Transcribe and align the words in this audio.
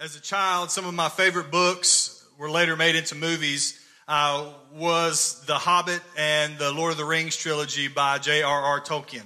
As 0.00 0.16
a 0.16 0.20
child, 0.20 0.70
some 0.70 0.86
of 0.86 0.94
my 0.94 1.08
favorite 1.08 1.50
books 1.50 2.26
were 2.36 2.50
later 2.50 2.76
made 2.76 2.96
into 2.96 3.14
movies. 3.14 3.78
Uh, 4.08 4.52
was 4.74 5.44
The 5.46 5.54
Hobbit 5.54 6.00
and 6.18 6.58
the 6.58 6.72
Lord 6.72 6.90
of 6.90 6.98
the 6.98 7.04
Rings 7.04 7.36
trilogy 7.36 7.86
by 7.86 8.18
J.R.R. 8.18 8.80
Tolkien. 8.80 9.22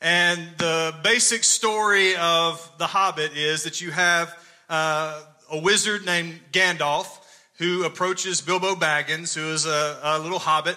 And 0.00 0.40
the 0.58 0.92
basic 1.04 1.44
story 1.44 2.16
of 2.16 2.68
The 2.78 2.88
Hobbit 2.88 3.36
is 3.36 3.62
that 3.62 3.80
you 3.80 3.92
have 3.92 4.36
uh, 4.68 5.22
a 5.50 5.58
wizard 5.58 6.04
named 6.04 6.40
Gandalf 6.50 7.06
who 7.58 7.84
approaches 7.84 8.40
Bilbo 8.40 8.74
Baggins, 8.74 9.34
who 9.34 9.52
is 9.52 9.66
a, 9.66 10.00
a 10.02 10.18
little 10.18 10.40
hobbit 10.40 10.76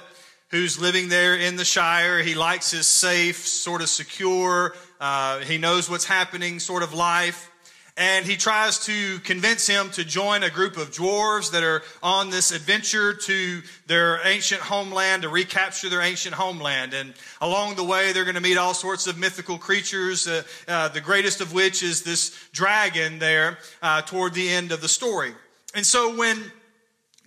who's 0.50 0.80
living 0.80 1.10
there 1.10 1.36
in 1.36 1.56
the 1.56 1.66
Shire. 1.66 2.22
He 2.22 2.36
likes 2.36 2.70
his 2.70 2.86
safe, 2.86 3.48
sort 3.48 3.82
of 3.82 3.90
secure, 3.90 4.76
uh, 5.00 5.40
he 5.40 5.58
knows 5.58 5.90
what's 5.90 6.06
happening 6.06 6.60
sort 6.60 6.84
of 6.84 6.94
life 6.94 7.50
and 7.98 8.26
he 8.26 8.36
tries 8.36 8.86
to 8.86 9.20
convince 9.20 9.68
him 9.68 9.90
to 9.92 10.04
join 10.04 10.44
a 10.44 10.50
group 10.50 10.76
of 10.76 10.92
dwarves 10.92 11.52
that 11.52 11.64
are 11.64 11.82
on 12.04 12.30
this 12.30 12.52
adventure 12.52 13.14
to 13.14 13.62
their 13.88 14.20
ancient 14.28 14.60
homeland 14.60 15.22
to 15.22 15.30
recapture 15.30 15.90
their 15.90 16.02
ancient 16.02 16.36
homeland. 16.36 16.94
And 16.94 17.14
along 17.40 17.76
the 17.76 17.86
way, 17.86 18.12
they're 18.12 18.26
going 18.26 18.36
to 18.36 18.42
meet 18.42 18.58
all 18.58 18.74
sorts 18.74 19.08
of 19.08 19.18
mythical 19.18 19.58
creatures, 19.58 20.28
uh, 20.28 20.44
uh, 20.68 20.90
the 20.90 21.00
greatest 21.00 21.40
of 21.40 21.54
which 21.54 21.84
is 21.84 22.04
this 22.04 22.38
dragon 22.52 23.20
there 23.20 23.60
uh, 23.82 24.02
toward 24.02 24.34
the 24.34 24.50
end 24.50 24.74
of 24.74 24.82
the 24.82 24.90
story. 24.90 25.32
And 25.74 25.86
so 25.86 26.18
when 26.18 26.38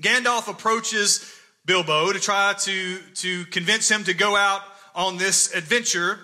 Gandalf 0.03 0.49
approaches 0.49 1.35
Bilbo 1.65 2.13
to 2.13 2.21
try 2.21 2.55
to, 2.61 2.99
to 3.15 3.45
convince 3.47 3.91
him 3.91 4.05
to 4.05 4.13
go 4.13 4.37
out 4.37 4.61
on 4.95 5.17
this 5.17 5.55
adventure, 5.55 6.19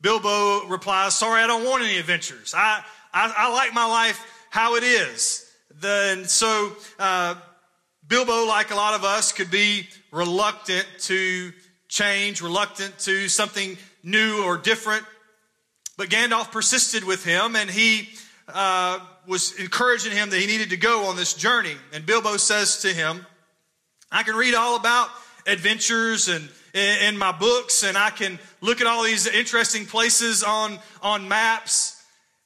Bilbo 0.00 0.66
replies, 0.66 1.16
Sorry, 1.16 1.40
I 1.40 1.46
don't 1.46 1.64
want 1.64 1.84
any 1.84 1.98
adventures. 1.98 2.52
I, 2.56 2.84
I, 3.16 3.32
I 3.34 3.52
like 3.54 3.72
my 3.72 3.86
life 3.86 4.46
how 4.50 4.74
it 4.74 4.82
is. 4.82 5.50
Then, 5.80 6.26
so, 6.26 6.72
uh, 6.98 7.36
Bilbo, 8.06 8.46
like 8.46 8.70
a 8.72 8.74
lot 8.74 8.92
of 8.92 9.04
us, 9.04 9.32
could 9.32 9.50
be 9.50 9.88
reluctant 10.12 10.86
to 11.00 11.50
change, 11.88 12.42
reluctant 12.42 12.98
to 13.00 13.28
something 13.28 13.78
new 14.02 14.44
or 14.44 14.58
different. 14.58 15.02
But 15.96 16.10
Gandalf 16.10 16.52
persisted 16.52 17.04
with 17.04 17.24
him 17.24 17.56
and 17.56 17.70
he 17.70 18.10
uh, 18.52 19.00
was 19.26 19.58
encouraging 19.58 20.12
him 20.12 20.28
that 20.28 20.38
he 20.38 20.46
needed 20.46 20.68
to 20.70 20.76
go 20.76 21.06
on 21.06 21.16
this 21.16 21.32
journey. 21.32 21.74
And 21.94 22.04
Bilbo 22.04 22.36
says 22.36 22.82
to 22.82 22.88
him, 22.88 23.24
I 24.12 24.24
can 24.24 24.36
read 24.36 24.54
all 24.54 24.76
about 24.76 25.08
adventures 25.46 26.28
and 26.28 26.50
in 26.74 27.16
my 27.16 27.32
books 27.32 27.82
and 27.82 27.96
I 27.96 28.10
can 28.10 28.38
look 28.60 28.82
at 28.82 28.86
all 28.86 29.04
these 29.04 29.26
interesting 29.26 29.86
places 29.86 30.44
on, 30.44 30.78
on 31.02 31.28
maps 31.28 31.95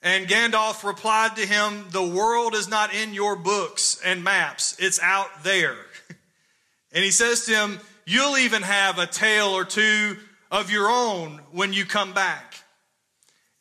and 0.03 0.27
Gandalf 0.27 0.83
replied 0.83 1.37
to 1.37 1.47
him, 1.47 1.87
The 1.91 2.07
world 2.07 2.55
is 2.55 2.69
not 2.69 2.95
in 2.95 3.13
your 3.13 3.37
books 3.37 4.01
and 4.05 4.25
maps, 4.25 4.77
it's 4.79 5.01
out 5.01 5.45
there. 5.45 5.77
and 6.93 7.05
he 7.05 7.11
says 7.11 7.45
to 7.47 7.53
him, 7.53 7.81
You'll 8.07 8.39
even 8.39 8.63
have 8.63 8.99
a 8.99 9.07
tale 9.07 9.49
or 9.49 9.65
two 9.65 10.17
of 10.51 10.71
your 10.71 10.89
own 10.91 11.41
when 11.53 11.73
you 11.73 11.85
come 11.85 12.13
back. 12.13 12.57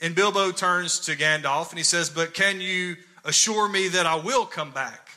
And 0.02 0.16
Bilbo 0.16 0.52
turns 0.52 1.00
to 1.02 1.16
Gandalf 1.16 1.70
and 1.70 1.78
he 1.78 1.84
says, 1.84 2.10
But 2.10 2.34
can 2.34 2.62
you 2.62 2.96
assure 3.26 3.68
me 3.68 3.90
that 3.90 4.06
I 4.06 4.16
will 4.16 4.46
come 4.46 4.72
back? 4.72 5.10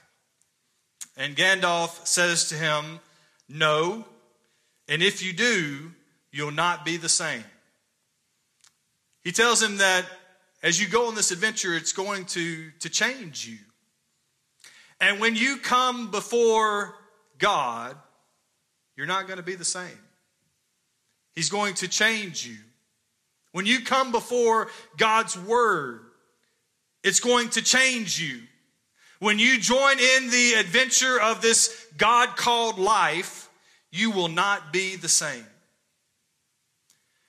And 1.17 1.37
Gandalf 1.37 2.07
says 2.07 2.49
to 2.49 2.57
him, 2.57 2.99
No, 3.49 4.05
and 4.89 5.03
if 5.03 5.23
you 5.23 5.33
do, 5.33 5.93
you'll 6.33 6.51
not 6.51 6.85
be 6.85 6.97
the 6.97 7.09
same. 7.09 7.45
He 9.23 9.31
tells 9.31 9.63
him 9.63 9.77
that 9.77 10.05
as 10.63 10.81
you 10.81 10.89
go 10.89 11.09
on 11.09 11.15
this 11.15 11.31
adventure, 11.31 11.75
it's 11.75 11.93
going 11.93 12.25
to, 12.27 12.71
to 12.81 12.89
change 12.89 13.47
you. 13.47 13.59
And 15.01 15.21
when 15.21 15.35
you 15.35 15.57
come 15.57 16.11
before 16.11 16.95
God, 17.39 17.97
you're 18.97 19.07
not 19.07 19.27
going 19.27 19.39
to 19.39 19.43
be 19.43 19.57
the 19.57 19.65
same. 19.65 19.99
He's 21.35 21.49
going 21.49 21.75
to 21.75 21.89
change 21.89 22.47
you. 22.47 22.57
When 23.51 23.67
you 23.67 23.81
come 23.81 24.13
before 24.13 24.69
God's 24.97 25.37
Word, 25.37 26.01
it's 27.03 27.21
going 27.21 27.49
to 27.51 27.63
change 27.63 28.21
you. 28.21 28.41
When 29.19 29.39
you 29.39 29.59
join 29.59 29.99
in 29.99 30.31
the 30.31 30.55
adventure 30.59 31.21
of 31.21 31.43
this 31.43 31.87
God 31.97 32.37
called 32.37 32.79
life, 32.79 33.49
you 33.91 34.11
will 34.11 34.29
not 34.29 34.73
be 34.73 34.97
the 34.97 35.09
same. 35.09 35.47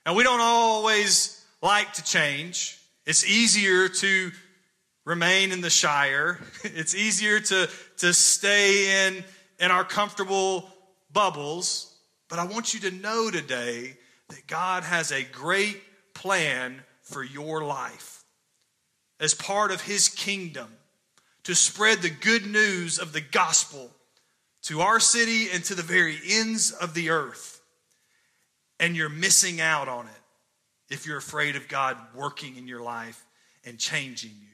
And 0.06 0.16
we 0.16 0.24
don't 0.24 0.42
always 0.42 1.44
like 1.62 1.94
to 1.94 2.04
change. 2.04 2.80
It's 3.06 3.26
easier 3.26 3.90
to 3.90 4.32
remain 5.06 5.52
in 5.52 5.62
the 5.62 5.70
Shire. 5.70 6.40
It's 6.64 6.96
easier 6.96 7.40
to, 7.40 7.70
to 7.98 8.14
stay 8.14 9.08
in, 9.08 9.24
in 9.60 9.72
our 9.72 9.84
comfortable 9.84 10.70
bubbles. 11.12 11.94
But 12.30 12.40
I 12.40 12.46
want 12.46 12.74
you 12.74 12.80
to 12.82 12.92
know 12.92 13.30
today 13.30 13.98
that 14.30 14.48
God 14.48 14.84
has 14.84 15.12
a 15.12 15.24
great 15.24 15.82
plan 16.14 16.82
for 17.02 17.24
your 17.24 17.64
life 17.64 18.24
as 19.20 19.34
part 19.34 19.72
of 19.72 19.82
His 19.82 20.08
kingdom 20.08 20.70
to 21.44 21.54
spread 21.54 22.02
the 22.02 22.10
good 22.10 22.46
news 22.46 22.98
of 23.00 23.12
the 23.12 23.22
gospel 23.22 23.92
to 24.64 24.80
our 24.80 25.02
city 25.02 25.50
and 25.52 25.62
to 25.66 25.76
the 25.76 25.84
very 25.84 26.18
ends 26.30 26.72
of 26.72 26.94
the 26.94 27.10
earth. 27.10 27.62
And 28.80 28.96
you're 28.96 29.10
missing 29.10 29.60
out 29.60 29.90
on 29.90 30.08
it 30.08 30.23
if 30.94 31.08
you're 31.08 31.18
afraid 31.18 31.56
of 31.56 31.68
God 31.68 31.98
working 32.16 32.56
in 32.56 32.68
your 32.68 32.82
life 32.82 33.26
and 33.66 33.80
changing 33.80 34.32
you. 34.40 34.48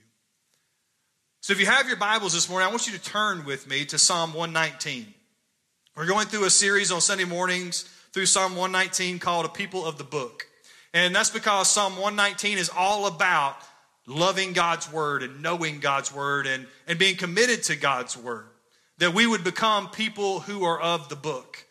So, 1.41 1.53
if 1.53 1.59
you 1.59 1.65
have 1.65 1.87
your 1.87 1.97
Bibles 1.97 2.33
this 2.33 2.49
morning, 2.49 2.67
I 2.67 2.71
want 2.71 2.87
you 2.87 2.93
to 2.93 3.03
turn 3.03 3.45
with 3.45 3.67
me 3.67 3.85
to 3.85 3.97
Psalm 3.97 4.33
119. 4.33 5.13
We're 5.95 6.05
going 6.05 6.27
through 6.27 6.45
a 6.45 6.49
series 6.49 6.91
on 6.91 7.01
Sunday 7.01 7.25
mornings 7.25 7.83
through 8.13 8.25
Psalm 8.25 8.55
119 8.55 9.19
called 9.19 9.45
A 9.45 9.49
People 9.49 9.85
of 9.85 9.97
the 9.97 10.03
Book. 10.03 10.47
And 10.93 11.13
that's 11.13 11.29
because 11.29 11.69
Psalm 11.69 11.93
119 11.93 12.57
is 12.57 12.69
all 12.75 13.05
about 13.05 13.57
loving 14.07 14.53
God's 14.53 14.91
Word 14.91 15.23
and 15.23 15.41
knowing 15.41 15.79
God's 15.79 16.13
Word 16.13 16.47
and, 16.47 16.65
and 16.87 16.97
being 16.97 17.15
committed 17.15 17.63
to 17.63 17.75
God's 17.75 18.17
Word. 18.17 18.45
That 18.97 19.13
we 19.13 19.27
would 19.27 19.43
become 19.43 19.89
people 19.89 20.39
who 20.39 20.63
are 20.63 20.79
of 20.79 21.09
the 21.09 21.15
book. 21.15 21.65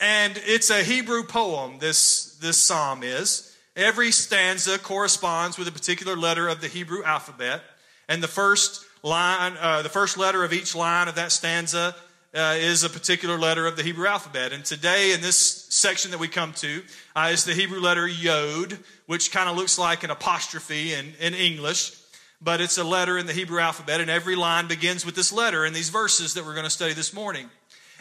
And 0.00 0.40
it's 0.46 0.70
a 0.70 0.82
Hebrew 0.82 1.24
poem, 1.24 1.78
this, 1.78 2.36
this 2.36 2.58
psalm 2.58 3.02
is. 3.02 3.47
Every 3.78 4.10
stanza 4.10 4.76
corresponds 4.76 5.56
with 5.56 5.68
a 5.68 5.72
particular 5.72 6.16
letter 6.16 6.48
of 6.48 6.60
the 6.60 6.66
Hebrew 6.66 7.04
alphabet, 7.04 7.62
and 8.08 8.20
the 8.20 8.26
first 8.26 8.84
line, 9.04 9.56
uh, 9.56 9.82
the 9.82 9.88
first 9.88 10.18
letter 10.18 10.42
of 10.42 10.52
each 10.52 10.74
line 10.74 11.06
of 11.06 11.14
that 11.14 11.30
stanza 11.30 11.94
uh, 12.34 12.56
is 12.58 12.82
a 12.82 12.90
particular 12.90 13.38
letter 13.38 13.68
of 13.68 13.76
the 13.76 13.84
Hebrew 13.84 14.08
alphabet. 14.08 14.52
And 14.52 14.64
today, 14.64 15.12
in 15.12 15.20
this 15.20 15.38
section 15.68 16.10
that 16.10 16.18
we 16.18 16.26
come 16.26 16.52
to, 16.54 16.82
uh, 17.14 17.30
is 17.32 17.44
the 17.44 17.54
Hebrew 17.54 17.78
letter 17.78 18.08
Yod, 18.08 18.76
which 19.06 19.30
kind 19.30 19.48
of 19.48 19.56
looks 19.56 19.78
like 19.78 20.02
an 20.02 20.10
apostrophe 20.10 20.92
in, 20.92 21.14
in 21.20 21.34
English, 21.34 21.96
but 22.42 22.60
it's 22.60 22.78
a 22.78 22.84
letter 22.84 23.16
in 23.16 23.26
the 23.26 23.32
Hebrew 23.32 23.60
alphabet, 23.60 24.00
and 24.00 24.10
every 24.10 24.34
line 24.34 24.66
begins 24.66 25.06
with 25.06 25.14
this 25.14 25.32
letter 25.32 25.64
in 25.64 25.72
these 25.72 25.90
verses 25.90 26.34
that 26.34 26.44
we're 26.44 26.54
going 26.54 26.64
to 26.64 26.70
study 26.70 26.94
this 26.94 27.14
morning. 27.14 27.48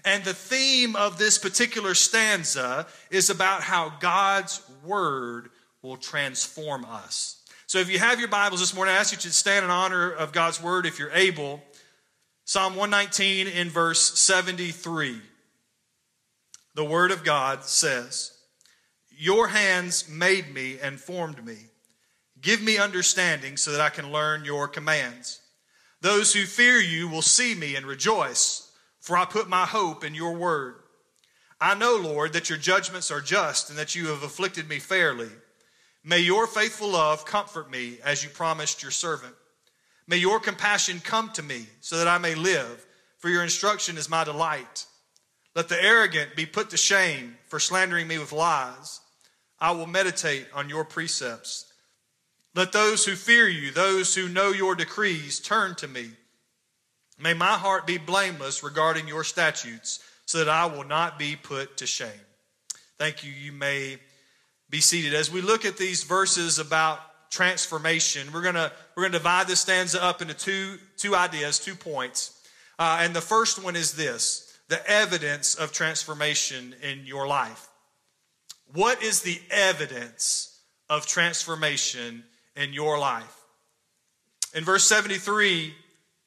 And 0.03 0.23
the 0.23 0.33
theme 0.33 0.95
of 0.95 1.19
this 1.19 1.37
particular 1.37 1.93
stanza 1.93 2.87
is 3.11 3.29
about 3.29 3.61
how 3.61 3.93
God's 3.99 4.59
word 4.83 5.51
will 5.87 5.97
transform 5.97 6.85
us. 6.85 7.41
So 7.65 7.79
if 7.79 7.89
you 7.89 7.99
have 7.99 8.19
your 8.19 8.27
Bibles 8.27 8.59
this 8.59 8.75
morning, 8.75 8.93
I 8.93 8.97
ask 8.97 9.13
you 9.13 9.17
to 9.19 9.31
stand 9.31 9.63
in 9.63 9.71
honor 9.71 10.11
of 10.11 10.33
God's 10.33 10.61
word 10.61 10.85
if 10.85 10.99
you're 10.99 11.11
able. 11.11 11.61
Psalm 12.43 12.75
119 12.75 13.47
in 13.47 13.69
verse 13.69 14.19
73. 14.19 15.21
The 16.75 16.83
word 16.83 17.11
of 17.11 17.23
God 17.23 17.63
says, 17.63 18.37
Your 19.09 19.47
hands 19.47 20.09
made 20.09 20.53
me 20.53 20.77
and 20.81 20.99
formed 20.99 21.45
me. 21.45 21.57
Give 22.41 22.61
me 22.61 22.77
understanding 22.77 23.57
so 23.57 23.71
that 23.71 23.81
I 23.81 23.89
can 23.89 24.11
learn 24.11 24.45
your 24.45 24.67
commands. 24.67 25.39
Those 26.01 26.33
who 26.33 26.43
fear 26.43 26.79
you 26.79 27.07
will 27.07 27.21
see 27.21 27.55
me 27.55 27.75
and 27.75 27.85
rejoice, 27.85 28.71
for 28.99 29.17
I 29.17 29.25
put 29.25 29.49
my 29.49 29.65
hope 29.65 30.03
in 30.03 30.13
your 30.13 30.33
word. 30.33 30.75
I 31.59 31.73
know, 31.75 31.95
Lord, 31.95 32.33
that 32.33 32.49
your 32.49 32.59
judgments 32.59 33.09
are 33.09 33.21
just 33.21 33.69
and 33.69 33.79
that 33.79 33.95
you 33.95 34.07
have 34.07 34.21
afflicted 34.21 34.69
me 34.69 34.79
fairly. 34.79 35.29
May 36.07 36.19
your 36.19 36.47
faithful 36.47 36.91
love 36.91 37.25
comfort 37.25 37.69
me 37.69 37.97
as 38.01 38.23
you 38.23 38.29
promised 38.29 38.81
your 38.81 38.91
servant. 38.91 39.35
May 40.07 40.15
your 40.15 40.39
compassion 40.39 41.01
come 41.03 41.29
to 41.33 41.43
me 41.43 41.65
so 41.81 41.97
that 41.97 42.07
I 42.07 42.17
may 42.17 42.33
live, 42.33 42.85
for 43.17 43.27
your 43.27 43.43
instruction 43.43 43.97
is 43.97 44.09
my 44.09 44.23
delight. 44.23 44.85
Let 45.53 45.67
the 45.67 45.83
arrogant 45.83 46.37
be 46.37 46.45
put 46.45 46.69
to 46.69 46.77
shame 46.77 47.35
for 47.47 47.59
slandering 47.59 48.07
me 48.07 48.19
with 48.19 48.31
lies. 48.31 49.01
I 49.59 49.71
will 49.71 49.85
meditate 49.85 50.47
on 50.53 50.69
your 50.69 50.85
precepts. 50.85 51.65
Let 52.55 52.71
those 52.71 53.03
who 53.03 53.15
fear 53.15 53.49
you, 53.49 53.71
those 53.71 54.15
who 54.15 54.29
know 54.29 54.51
your 54.51 54.75
decrees, 54.75 55.41
turn 55.41 55.75
to 55.75 55.89
me. 55.89 56.11
May 57.19 57.33
my 57.33 57.57
heart 57.57 57.85
be 57.85 57.97
blameless 57.97 58.63
regarding 58.63 59.09
your 59.09 59.25
statutes, 59.25 59.99
so 60.25 60.37
that 60.37 60.47
I 60.47 60.67
will 60.67 60.85
not 60.85 61.19
be 61.19 61.35
put 61.35 61.75
to 61.77 61.85
shame. 61.85 62.09
Thank 62.97 63.25
you. 63.25 63.31
You 63.33 63.51
may 63.51 63.97
be 64.69 64.81
seated. 64.81 65.13
As 65.13 65.31
we 65.31 65.41
look 65.41 65.65
at 65.65 65.77
these 65.77 66.03
verses 66.03 66.59
about 66.59 66.99
transformation. 67.29 68.31
We're 68.31 68.41
gonna 68.41 68.71
we're 68.95 69.03
gonna 69.03 69.17
divide 69.17 69.47
this 69.47 69.59
stanza 69.59 70.03
up 70.03 70.21
into 70.21 70.33
two 70.33 70.77
two 70.97 71.15
ideas, 71.15 71.59
two 71.59 71.75
points. 71.75 72.33
Uh, 72.79 72.99
and 73.01 73.15
the 73.15 73.21
first 73.21 73.63
one 73.63 73.75
is 73.75 73.93
this: 73.93 74.57
the 74.69 74.89
evidence 74.89 75.55
of 75.55 75.71
transformation 75.71 76.75
in 76.81 77.05
your 77.05 77.27
life. 77.27 77.67
What 78.73 79.01
is 79.01 79.21
the 79.21 79.39
evidence 79.49 80.59
of 80.89 81.05
transformation 81.05 82.23
in 82.55 82.73
your 82.73 82.99
life? 82.99 83.33
In 84.53 84.65
verse 84.65 84.83
73, 84.85 85.73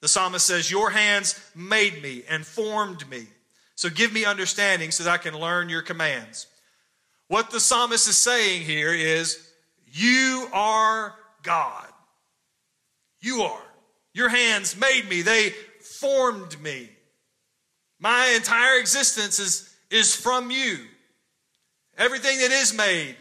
the 0.01 0.09
psalmist 0.09 0.47
says, 0.47 0.71
Your 0.71 0.91
hands 0.91 1.39
made 1.55 2.03
me 2.03 2.23
and 2.29 2.47
formed 2.47 3.09
me. 3.11 3.27
So 3.75 3.91
give 3.91 4.13
me 4.13 4.25
understanding 4.25 4.91
so 4.91 5.05
that 5.05 5.11
I 5.11 5.19
can 5.19 5.39
learn 5.39 5.69
your 5.69 5.83
commands. 5.83 6.47
What 7.31 7.51
the 7.51 7.61
psalmist 7.61 8.09
is 8.09 8.17
saying 8.17 8.63
here 8.63 8.93
is, 8.93 9.39
You 9.93 10.49
are 10.53 11.15
God. 11.45 11.87
You 13.21 13.43
are. 13.43 13.63
Your 14.13 14.29
hands 14.29 14.77
made 14.77 15.09
me, 15.09 15.23
they 15.23 15.51
formed 15.81 16.61
me. 16.61 16.91
My 18.01 18.33
entire 18.35 18.81
existence 18.81 19.39
is, 19.39 19.73
is 19.93 20.17
from 20.17 20.51
you. 20.51 20.79
Everything 21.97 22.37
that 22.41 22.51
is 22.51 22.75
made 22.75 23.15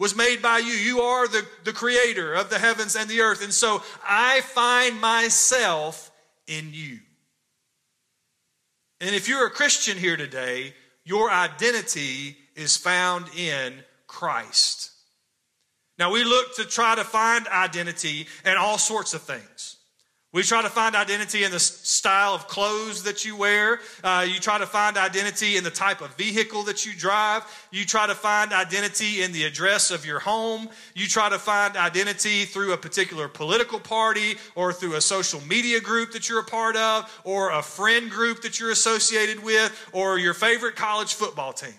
was 0.00 0.16
made 0.16 0.42
by 0.42 0.58
you. 0.58 0.72
You 0.72 1.02
are 1.02 1.28
the, 1.28 1.46
the 1.62 1.72
creator 1.72 2.34
of 2.34 2.50
the 2.50 2.58
heavens 2.58 2.96
and 2.96 3.08
the 3.08 3.20
earth. 3.20 3.44
And 3.44 3.54
so 3.54 3.84
I 4.04 4.40
find 4.40 5.00
myself 5.00 6.10
in 6.48 6.70
you. 6.72 6.98
And 9.00 9.14
if 9.14 9.28
you're 9.28 9.46
a 9.46 9.50
Christian 9.50 9.96
here 9.96 10.16
today, 10.16 10.74
your 11.04 11.30
identity 11.30 12.38
is 12.56 12.76
found 12.76 13.26
in 13.36 13.74
Christ. 14.06 14.92
Now, 15.98 16.10
we 16.12 16.24
look 16.24 16.56
to 16.56 16.64
try 16.64 16.94
to 16.94 17.04
find 17.04 17.46
identity 17.48 18.26
in 18.44 18.56
all 18.56 18.78
sorts 18.78 19.14
of 19.14 19.22
things. 19.22 19.76
We 20.34 20.42
try 20.42 20.62
to 20.62 20.68
find 20.68 20.96
identity 20.96 21.44
in 21.44 21.52
the 21.52 21.60
style 21.60 22.34
of 22.34 22.48
clothes 22.48 23.04
that 23.04 23.24
you 23.24 23.36
wear. 23.36 23.78
Uh, 24.02 24.26
you 24.28 24.40
try 24.40 24.58
to 24.58 24.66
find 24.66 24.96
identity 24.96 25.56
in 25.56 25.62
the 25.62 25.70
type 25.70 26.00
of 26.00 26.12
vehicle 26.16 26.64
that 26.64 26.84
you 26.84 26.92
drive. 26.92 27.44
You 27.70 27.84
try 27.84 28.08
to 28.08 28.16
find 28.16 28.52
identity 28.52 29.22
in 29.22 29.30
the 29.30 29.44
address 29.44 29.92
of 29.92 30.04
your 30.04 30.18
home. 30.18 30.68
You 30.96 31.06
try 31.06 31.28
to 31.28 31.38
find 31.38 31.76
identity 31.76 32.46
through 32.46 32.72
a 32.72 32.76
particular 32.76 33.28
political 33.28 33.78
party 33.78 34.34
or 34.56 34.72
through 34.72 34.96
a 34.96 35.00
social 35.00 35.40
media 35.42 35.80
group 35.80 36.10
that 36.14 36.28
you're 36.28 36.40
a 36.40 36.44
part 36.44 36.74
of 36.74 37.20
or 37.22 37.52
a 37.52 37.62
friend 37.62 38.10
group 38.10 38.42
that 38.42 38.58
you're 38.58 38.72
associated 38.72 39.40
with 39.44 39.88
or 39.92 40.18
your 40.18 40.34
favorite 40.34 40.74
college 40.74 41.14
football 41.14 41.52
team. 41.52 41.74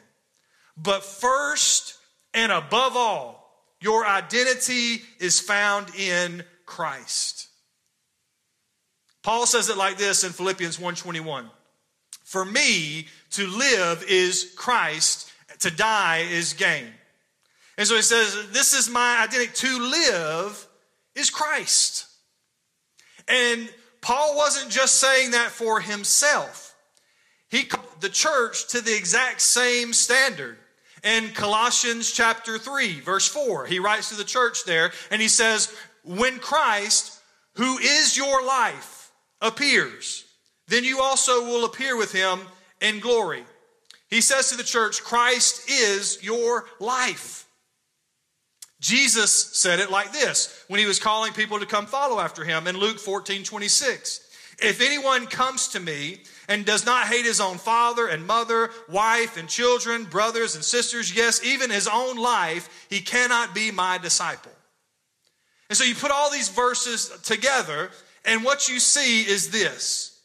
But 0.78 1.04
first 1.04 1.98
and 2.34 2.52
above 2.52 2.96
all, 2.96 3.42
your 3.80 4.06
identity 4.06 5.02
is 5.20 5.40
found 5.40 5.94
in 5.96 6.44
Christ. 6.66 7.48
Paul 9.24 9.46
says 9.46 9.70
it 9.70 9.78
like 9.78 9.98
this 9.98 10.24
in 10.24 10.32
Philippians 10.32 10.78
1:21. 10.78 11.50
For 12.24 12.46
me 12.46 13.08
to 13.32 13.48
live 13.48 14.04
is 14.08 14.54
Christ, 14.56 15.32
to 15.60 15.72
die 15.72 16.26
is 16.30 16.54
gain. 16.54 16.94
And 17.78 17.88
so 17.88 17.96
he 17.96 18.02
says, 18.02 18.52
this 18.52 18.74
is 18.74 18.90
my 18.90 19.22
identity. 19.22 19.52
To 19.54 19.80
live 19.80 20.68
is 21.14 21.30
Christ. 21.30 22.08
And 23.28 23.70
Paul 24.02 24.38
wasn't 24.38 24.72
just 24.72 24.96
saying 24.96 25.32
that 25.32 25.52
for 25.52 25.80
himself. 25.80 26.76
He 27.50 27.64
called 27.64 28.02
the 28.02 28.10
church 28.10 28.68
to 28.70 28.82
the 28.82 28.96
exact 28.96 29.42
same 29.42 29.94
standard. 29.94 30.58
In 31.06 31.30
Colossians 31.30 32.12
chapter 32.12 32.58
3, 32.58 33.00
verse 33.02 33.28
4, 33.28 33.68
he 33.68 33.78
writes 33.78 34.10
to 34.10 34.16
the 34.16 34.24
church 34.24 34.66
there 34.66 34.92
and 35.12 35.22
he 35.22 35.28
says, 35.28 35.72
When 36.04 36.40
Christ, 36.40 37.22
who 37.54 37.78
is 37.78 38.18
your 38.18 38.44
life, 38.44 39.12
appears, 39.40 40.26
then 40.68 40.84
you 40.84 41.02
also 41.02 41.46
will 41.46 41.66
appear 41.66 41.96
with 41.96 42.12
him 42.12 42.40
in 42.82 43.00
glory. 43.00 43.44
He 44.10 44.20
says 44.20 44.50
to 44.50 44.58
the 44.58 44.64
church, 44.64 45.04
Christ 45.04 45.70
is 45.70 46.24
your 46.24 46.66
life. 46.80 47.46
Jesus 48.80 49.32
said 49.32 49.80
it 49.80 49.92
like 49.92 50.12
this 50.12 50.64
when 50.70 50.80
he 50.80 50.88
was 50.88 51.00
calling 51.00 51.34
people 51.34 51.60
to 51.60 51.68
come 51.68 51.86
follow 51.86 52.20
after 52.20 52.44
him 52.44 52.66
in 52.66 52.78
Luke 52.78 52.98
14 53.00 53.44
26. 53.44 54.25
If 54.60 54.82
anyone 54.82 55.28
comes 55.28 55.70
to 55.70 55.80
me 55.80 56.20
and 56.48 56.66
does 56.66 56.86
not 56.86 57.08
hate 57.08 57.26
his 57.26 57.42
own 57.42 57.58
father 57.58 58.08
and 58.08 58.26
mother, 58.26 58.72
wife 58.90 59.38
and 59.38 59.50
children, 59.50 60.06
brothers 60.06 60.56
and 60.56 60.64
sisters, 60.64 61.16
yes, 61.16 61.44
even 61.44 61.70
his 61.70 61.88
own 61.88 62.18
life, 62.18 62.88
he 62.90 63.02
cannot 63.02 63.54
be 63.54 63.72
my 63.72 63.98
disciple. 63.98 64.52
And 65.70 65.78
so 65.78 65.84
you 65.84 65.96
put 65.96 66.12
all 66.12 66.32
these 66.32 66.50
verses 66.50 67.10
together, 67.24 67.90
and 68.24 68.44
what 68.44 68.70
you 68.70 68.80
see 68.80 69.22
is 69.22 69.50
this 69.50 70.22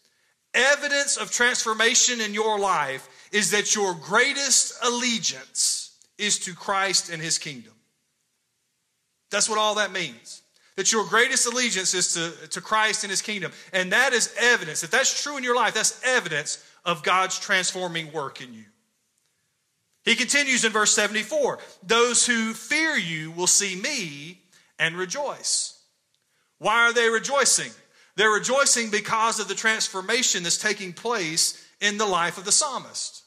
evidence 0.53 1.17
of 1.17 1.31
transformation 1.31 2.21
in 2.21 2.35
your 2.35 2.59
life 2.59 3.09
is 3.33 3.53
that 3.53 3.75
your 3.75 3.95
greatest 3.95 4.75
allegiance 4.85 5.97
is 6.19 6.39
to 6.41 6.55
Christ 6.55 7.11
and 7.11 7.23
his 7.23 7.39
kingdom. 7.39 7.73
That's 9.31 9.49
what 9.49 9.59
all 9.59 9.77
that 9.77 9.93
means. 9.93 10.40
That 10.81 10.93
your 10.93 11.05
greatest 11.05 11.47
allegiance 11.47 11.93
is 11.93 12.15
to, 12.15 12.49
to 12.49 12.63
Christ 12.63 13.05
and 13.05 13.11
his 13.11 13.21
kingdom. 13.21 13.53
And 13.75 13.93
that 13.93 14.15
is 14.15 14.35
evidence. 14.41 14.83
If 14.83 14.91
that's 14.91 15.23
true 15.23 15.37
in 15.37 15.45
your 15.45 15.55
life, 15.55 15.75
that's 15.75 16.01
evidence 16.03 16.65
of 16.87 17.03
God's 17.03 17.39
transforming 17.39 18.11
work 18.15 18.41
in 18.41 18.55
you. 18.55 18.65
He 20.07 20.15
continues 20.15 20.65
in 20.65 20.73
verse 20.73 20.95
74 20.95 21.59
Those 21.83 22.25
who 22.25 22.55
fear 22.55 22.97
you 22.97 23.31
will 23.31 23.47
see 23.47 23.79
me 23.79 24.41
and 24.79 24.97
rejoice. 24.97 25.79
Why 26.57 26.89
are 26.89 26.95
they 26.95 27.11
rejoicing? 27.11 27.73
They're 28.17 28.31
rejoicing 28.31 28.91
because 28.91 29.39
of 29.39 29.49
the 29.49 29.55
transformation 29.55 30.45
that's 30.45 30.57
taking 30.57 30.95
place 30.95 31.63
in 31.83 31.99
the 31.99 32.07
life 32.07 32.39
of 32.39 32.47
the 32.47 32.53
psalmist. 32.53 33.23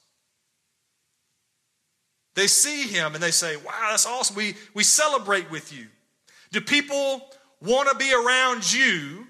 They 2.34 2.48
see 2.48 2.88
him 2.88 3.14
and 3.14 3.22
they 3.22 3.30
say, 3.30 3.58
Wow, 3.58 3.90
that's 3.92 4.08
awesome. 4.08 4.38
We, 4.38 4.56
we 4.74 4.84
celebrate 4.84 5.52
with 5.52 5.72
you. 5.72 5.86
Do 6.52 6.62
people 6.62 7.30
want 7.64 7.90
to 7.90 7.96
be 7.96 8.14
around 8.14 8.72
you 8.72 9.26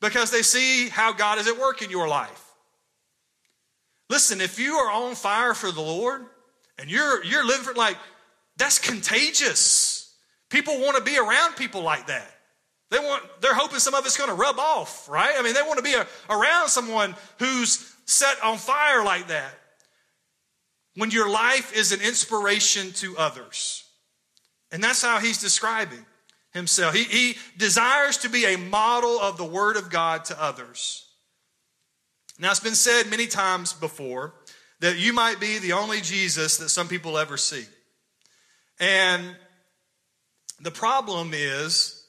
because 0.00 0.30
they 0.30 0.42
see 0.42 0.88
how 0.88 1.12
God 1.12 1.38
is 1.38 1.48
at 1.48 1.58
work 1.58 1.82
in 1.82 1.90
your 1.90 2.08
life? 2.08 2.44
Listen, 4.10 4.40
if 4.40 4.58
you 4.58 4.74
are 4.74 4.90
on 4.90 5.14
fire 5.14 5.54
for 5.54 5.70
the 5.70 5.80
Lord 5.80 6.24
and 6.78 6.90
you're, 6.90 7.24
you're 7.24 7.46
living 7.46 7.64
for 7.64 7.74
like, 7.74 7.96
that's 8.56 8.78
contagious. 8.78 10.14
People 10.50 10.80
want 10.80 10.96
to 10.96 11.02
be 11.02 11.18
around 11.18 11.56
people 11.56 11.82
like 11.82 12.06
that. 12.06 12.30
They 12.90 12.98
want, 12.98 13.22
they're 13.40 13.54
hoping 13.54 13.80
some 13.80 13.94
of 13.94 14.06
it's 14.06 14.16
going 14.16 14.30
to 14.30 14.36
rub 14.36 14.58
off, 14.58 15.08
right? 15.08 15.34
I 15.36 15.42
mean, 15.42 15.52
they 15.52 15.62
want 15.62 15.76
to 15.76 15.82
be 15.82 15.92
a, 15.92 16.06
around 16.30 16.68
someone 16.68 17.14
who's 17.38 17.94
set 18.06 18.42
on 18.42 18.56
fire 18.56 19.04
like 19.04 19.28
that. 19.28 19.52
When 20.94 21.10
your 21.10 21.30
life 21.30 21.76
is 21.76 21.92
an 21.92 22.00
inspiration 22.00 22.92
to 22.94 23.16
others. 23.18 23.84
And 24.72 24.82
that's 24.82 25.02
how 25.02 25.18
he's 25.18 25.40
describing 25.40 26.04
himself. 26.52 26.94
He, 26.94 27.04
he 27.04 27.36
desires 27.56 28.18
to 28.18 28.28
be 28.28 28.44
a 28.44 28.56
model 28.56 29.20
of 29.20 29.36
the 29.36 29.44
Word 29.44 29.76
of 29.76 29.90
God 29.90 30.24
to 30.26 30.42
others. 30.42 31.06
Now, 32.38 32.50
it's 32.50 32.60
been 32.60 32.74
said 32.74 33.10
many 33.10 33.26
times 33.26 33.72
before 33.72 34.34
that 34.80 34.96
you 34.96 35.12
might 35.12 35.40
be 35.40 35.58
the 35.58 35.72
only 35.72 36.00
Jesus 36.00 36.58
that 36.58 36.68
some 36.68 36.88
people 36.88 37.18
ever 37.18 37.36
see. 37.36 37.64
And 38.78 39.34
the 40.60 40.70
problem 40.70 41.32
is 41.34 42.06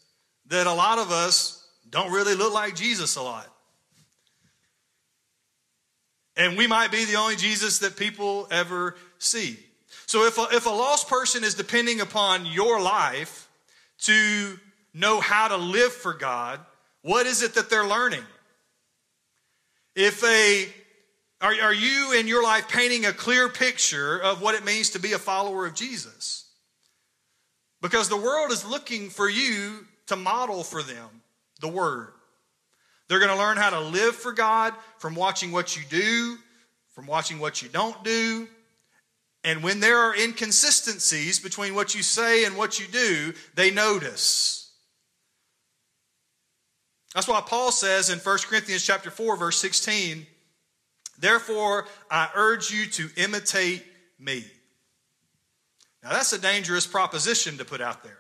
that 0.48 0.68
a 0.68 0.74
lot 0.74 1.00
of 1.00 1.12
us 1.12 1.68
don't 1.90 2.12
really 2.12 2.36
look 2.36 2.54
like 2.54 2.76
Jesus 2.76 3.16
a 3.16 3.24
lot. 3.24 3.48
And 6.38 6.58
we 6.58 6.68
might 6.68 6.92
be 6.92 7.06
the 7.06 7.16
only 7.16 7.36
Jesus 7.36 7.80
that 7.80 7.98
people 7.98 8.48
ever 8.52 8.96
see. 9.18 9.58
So 10.06 10.26
if 10.26 10.38
a, 10.38 10.48
if 10.52 10.66
a 10.66 10.70
lost 10.70 11.10
person 11.10 11.44
is 11.44 11.56
depending 11.56 12.02
upon 12.02 12.46
your 12.46 12.80
life 12.82 13.49
to 14.02 14.60
know 14.94 15.20
how 15.20 15.48
to 15.48 15.58
live 15.58 15.92
for 15.92 16.14
God, 16.14 16.60
what 17.02 17.26
is 17.26 17.42
it 17.42 17.56
that 17.56 17.70
they're 17.70 17.88
learning? 17.88 18.24
If 19.96 20.24
a 20.24 20.68
are, 21.42 21.54
are 21.62 21.74
you 21.74 22.14
in 22.14 22.28
your 22.28 22.44
life 22.44 22.68
painting 22.68 23.06
a 23.06 23.14
clear 23.14 23.48
picture 23.48 24.18
of 24.22 24.42
what 24.42 24.56
it 24.56 24.66
means 24.66 24.90
to 24.92 25.00
be 25.00 25.14
a 25.14 25.18
follower 25.18 25.66
of 25.66 25.74
Jesus? 25.74 26.46
Because 27.82 28.10
the 28.10 28.18
world 28.18 28.52
is 28.52 28.66
looking 28.66 29.10
for 29.10 29.30
you 29.30 29.86
to 30.08 30.18
model 30.18 30.64
for 30.64 30.84
them 30.84 31.22
the 31.62 31.70
Word. 31.70 32.10
They're 33.08 33.20
going 33.20 33.32
to 33.32 33.38
learn 33.38 33.58
how 33.58 33.70
to 33.70 33.80
live 33.80 34.16
for 34.16 34.34
God 34.34 34.74
from 34.98 35.16
watching 35.16 35.52
what 35.52 35.78
you 35.78 35.84
do, 35.90 36.38
from 36.94 37.08
watching 37.08 37.40
what 37.40 37.62
you 37.62 37.70
don't 37.70 38.04
do. 38.04 38.48
And 39.50 39.64
when 39.64 39.80
there 39.80 39.98
are 39.98 40.16
inconsistencies 40.16 41.40
between 41.40 41.74
what 41.74 41.96
you 41.96 42.04
say 42.04 42.46
and 42.46 42.56
what 42.56 42.80
you 42.80 42.86
do, 42.86 43.34
they 43.56 43.72
notice. 43.72 44.72
That's 47.16 47.28
why 47.28 47.42
Paul 47.42 47.72
says 47.72 48.12
in 48.12 48.20
1 48.20 48.38
Corinthians 48.48 48.86
chapter 48.86 49.10
4 49.10 49.38
verse 49.38 49.58
16, 49.58 50.28
"Therefore 51.18 51.88
I 52.12 52.30
urge 52.36 52.70
you 52.70 52.86
to 52.92 53.10
imitate 53.16 53.84
me." 54.20 54.46
Now 56.04 56.12
that's 56.12 56.32
a 56.32 56.38
dangerous 56.38 56.86
proposition 56.86 57.58
to 57.58 57.66
put 57.66 57.82
out 57.82 58.04
there. 58.04 58.20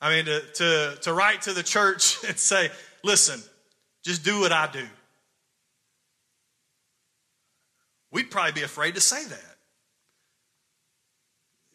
I 0.00 0.16
mean, 0.16 0.24
to, 0.24 0.40
to, 0.40 0.98
to 1.02 1.12
write 1.12 1.42
to 1.42 1.52
the 1.52 1.62
church 1.62 2.24
and 2.28 2.36
say, 2.36 2.70
listen, 3.04 3.40
just 4.02 4.24
do 4.24 4.40
what 4.40 4.50
I 4.50 4.68
do. 4.72 4.88
We'd 8.10 8.28
probably 8.28 8.52
be 8.52 8.62
afraid 8.62 8.96
to 8.96 9.00
say 9.00 9.24
that. 9.24 9.49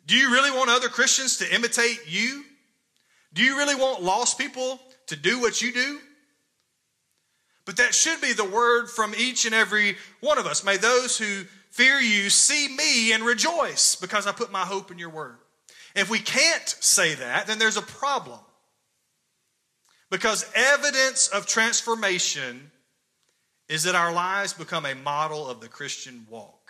Do 0.06 0.16
you 0.16 0.32
really 0.32 0.52
want 0.52 0.70
other 0.70 0.90
Christians 0.90 1.38
to 1.38 1.56
imitate 1.56 2.00
you? 2.08 2.44
Do 3.34 3.44
you 3.44 3.58
really 3.58 3.76
want 3.76 4.04
lost 4.04 4.38
people 4.38 4.80
to 5.08 5.16
do 5.16 5.42
what 5.42 5.62
you 5.62 5.72
do? 5.72 6.00
But 7.66 7.78
that 7.78 7.96
should 7.96 8.22
be 8.22 8.34
the 8.34 8.46
word 8.46 8.90
from 8.90 9.16
each 9.16 9.46
and 9.46 9.56
every 9.56 9.98
one 10.22 10.38
of 10.38 10.46
us. 10.46 10.64
May 10.64 10.78
those 10.78 11.18
who 11.18 11.44
fear 11.72 12.00
you 12.00 12.30
see 12.30 12.68
me 12.68 13.12
and 13.12 13.24
rejoice 13.24 13.96
because 13.96 14.28
I 14.28 14.32
put 14.32 14.52
my 14.52 14.62
hope 14.62 14.92
in 14.92 15.00
your 15.00 15.10
word. 15.10 15.38
If 15.96 16.10
we 16.10 16.20
can't 16.20 16.68
say 16.80 17.16
that, 17.16 17.48
then 17.48 17.58
there's 17.58 17.78
a 17.78 17.82
problem. 17.82 18.40
Because 20.12 20.50
evidence 20.54 21.28
of 21.28 21.48
transformation 21.48 22.72
is 23.68 23.84
that 23.84 23.96
our 23.96 24.14
lives 24.14 24.54
become 24.54 24.86
a 24.86 24.94
model 24.94 25.50
of 25.50 25.60
the 25.60 25.68
Christian 25.68 26.28
walk. 26.30 26.65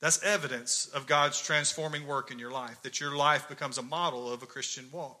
That's 0.00 0.22
evidence 0.22 0.86
of 0.86 1.06
God's 1.06 1.40
transforming 1.40 2.06
work 2.06 2.30
in 2.30 2.38
your 2.38 2.50
life, 2.50 2.82
that 2.82 3.00
your 3.00 3.16
life 3.16 3.48
becomes 3.48 3.78
a 3.78 3.82
model 3.82 4.30
of 4.30 4.42
a 4.42 4.46
Christian 4.46 4.86
walk. 4.92 5.20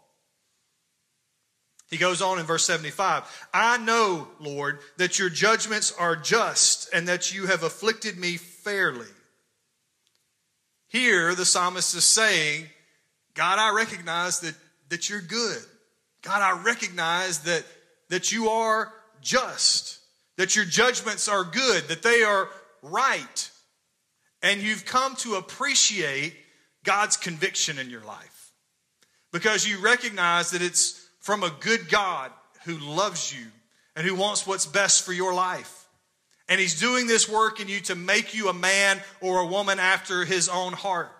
He 1.88 1.98
goes 1.98 2.20
on 2.20 2.38
in 2.38 2.46
verse 2.46 2.64
75 2.64 3.48
I 3.54 3.78
know, 3.78 4.28
Lord, 4.40 4.80
that 4.96 5.18
your 5.18 5.30
judgments 5.30 5.94
are 5.98 6.16
just 6.16 6.92
and 6.92 7.08
that 7.08 7.32
you 7.34 7.46
have 7.46 7.62
afflicted 7.62 8.18
me 8.18 8.36
fairly. 8.36 9.06
Here, 10.88 11.34
the 11.34 11.44
psalmist 11.44 11.94
is 11.94 12.04
saying, 12.04 12.66
God, 13.34 13.58
I 13.58 13.74
recognize 13.74 14.40
that, 14.40 14.54
that 14.88 15.10
you're 15.10 15.20
good. 15.20 15.58
God, 16.22 16.42
I 16.42 16.62
recognize 16.62 17.40
that, 17.40 17.64
that 18.08 18.32
you 18.32 18.48
are 18.48 18.92
just, 19.20 19.98
that 20.36 20.56
your 20.56 20.64
judgments 20.64 21.28
are 21.28 21.44
good, 21.44 21.84
that 21.88 22.02
they 22.02 22.22
are 22.22 22.48
right. 22.82 23.50
And 24.46 24.62
you've 24.62 24.84
come 24.84 25.16
to 25.16 25.34
appreciate 25.34 26.32
God's 26.84 27.16
conviction 27.16 27.80
in 27.80 27.90
your 27.90 28.04
life 28.04 28.52
because 29.32 29.66
you 29.66 29.80
recognize 29.80 30.52
that 30.52 30.62
it's 30.62 31.04
from 31.18 31.42
a 31.42 31.50
good 31.58 31.88
God 31.88 32.30
who 32.64 32.78
loves 32.78 33.36
you 33.36 33.44
and 33.96 34.06
who 34.06 34.14
wants 34.14 34.46
what's 34.46 34.64
best 34.64 35.04
for 35.04 35.12
your 35.12 35.34
life. 35.34 35.88
And 36.48 36.60
He's 36.60 36.78
doing 36.78 37.08
this 37.08 37.28
work 37.28 37.58
in 37.58 37.66
you 37.66 37.80
to 37.80 37.96
make 37.96 38.34
you 38.34 38.48
a 38.48 38.54
man 38.54 39.00
or 39.20 39.40
a 39.40 39.46
woman 39.46 39.80
after 39.80 40.24
His 40.24 40.48
own 40.48 40.74
heart. 40.74 41.10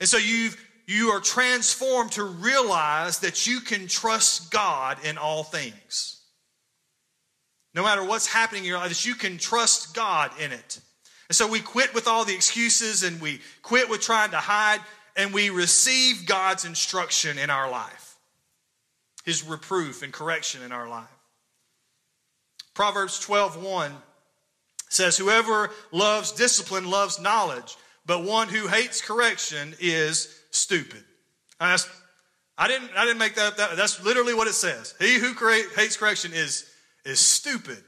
And 0.00 0.08
so 0.08 0.18
you've 0.18 0.60
you 0.88 1.10
are 1.10 1.20
transformed 1.20 2.10
to 2.12 2.24
realize 2.24 3.20
that 3.20 3.46
you 3.46 3.60
can 3.60 3.86
trust 3.86 4.50
God 4.50 4.98
in 5.04 5.16
all 5.16 5.44
things. 5.44 6.20
No 7.72 7.84
matter 7.84 8.04
what's 8.04 8.26
happening 8.26 8.64
in 8.64 8.68
your 8.68 8.78
life, 8.78 8.88
that 8.88 9.06
you 9.06 9.14
can 9.14 9.38
trust 9.38 9.94
God 9.94 10.32
in 10.40 10.50
it. 10.50 10.80
And 11.32 11.36
so 11.38 11.48
we 11.48 11.60
quit 11.60 11.94
with 11.94 12.08
all 12.08 12.26
the 12.26 12.34
excuses 12.34 13.04
and 13.04 13.18
we 13.18 13.40
quit 13.62 13.88
with 13.88 14.02
trying 14.02 14.32
to 14.32 14.36
hide 14.36 14.80
and 15.16 15.32
we 15.32 15.48
receive 15.48 16.26
God's 16.26 16.66
instruction 16.66 17.38
in 17.38 17.48
our 17.48 17.70
life 17.70 18.18
his 19.24 19.42
reproof 19.42 20.02
and 20.02 20.12
correction 20.12 20.62
in 20.62 20.72
our 20.72 20.86
life. 20.86 21.08
Proverbs 22.74 23.18
12:1 23.24 23.92
says 24.90 25.16
whoever 25.16 25.70
loves 25.90 26.32
discipline 26.32 26.90
loves 26.90 27.18
knowledge, 27.18 27.78
but 28.04 28.24
one 28.24 28.50
who 28.50 28.66
hates 28.66 29.00
correction 29.00 29.74
is 29.80 30.38
stupid. 30.50 31.02
I 31.58 31.78
didn't 32.68 32.90
I 32.94 33.06
didn't 33.06 33.16
make 33.16 33.36
that, 33.36 33.56
that 33.56 33.78
that's 33.78 34.04
literally 34.04 34.34
what 34.34 34.48
it 34.48 34.52
says. 34.52 34.94
He 34.98 35.14
who 35.14 35.32
hates 35.76 35.96
correction 35.96 36.34
is 36.34 36.70
is 37.06 37.20
stupid. 37.20 37.82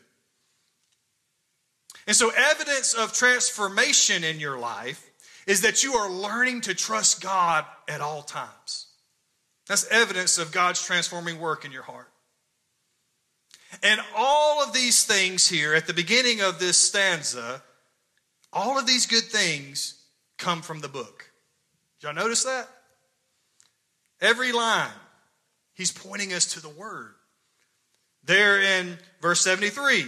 And 2.06 2.16
so 2.16 2.30
evidence 2.30 2.94
of 2.94 3.12
transformation 3.12 4.25
in 4.25 4.38
your 4.38 4.58
life 4.58 5.11
is 5.46 5.62
that 5.62 5.82
you 5.82 5.94
are 5.94 6.11
learning 6.11 6.62
to 6.62 6.75
trust 6.75 7.23
God 7.23 7.64
at 7.88 8.00
all 8.00 8.23
times. 8.23 8.87
That's 9.66 9.87
evidence 9.88 10.38
of 10.38 10.52
God's 10.52 10.84
transforming 10.84 11.40
work 11.40 11.64
in 11.64 11.73
your 11.73 11.82
heart. 11.82 12.11
And 13.82 14.00
all 14.16 14.62
of 14.62 14.73
these 14.73 15.04
things 15.04 15.49
here 15.49 15.75
at 15.75 15.87
the 15.87 15.94
beginning 15.94 16.40
of 16.40 16.58
this 16.58 16.76
stanza, 16.76 17.62
all 18.52 18.78
of 18.78 18.87
these 18.87 19.06
good 19.06 19.25
things 19.25 20.02
come 20.38 20.62
from 20.62 20.80
the 20.80 20.88
book. 20.88 21.30
Did 22.00 22.06
y'all 22.06 22.14
notice 22.14 22.44
that? 22.44 22.68
Every 24.20 24.52
line, 24.52 24.92
he's 25.75 25.90
pointing 25.90 26.32
us 26.32 26.54
to 26.54 26.61
the 26.62 26.68
word. 26.68 27.14
There 28.23 28.61
in 28.61 28.99
verse 29.20 29.40
73, 29.40 30.06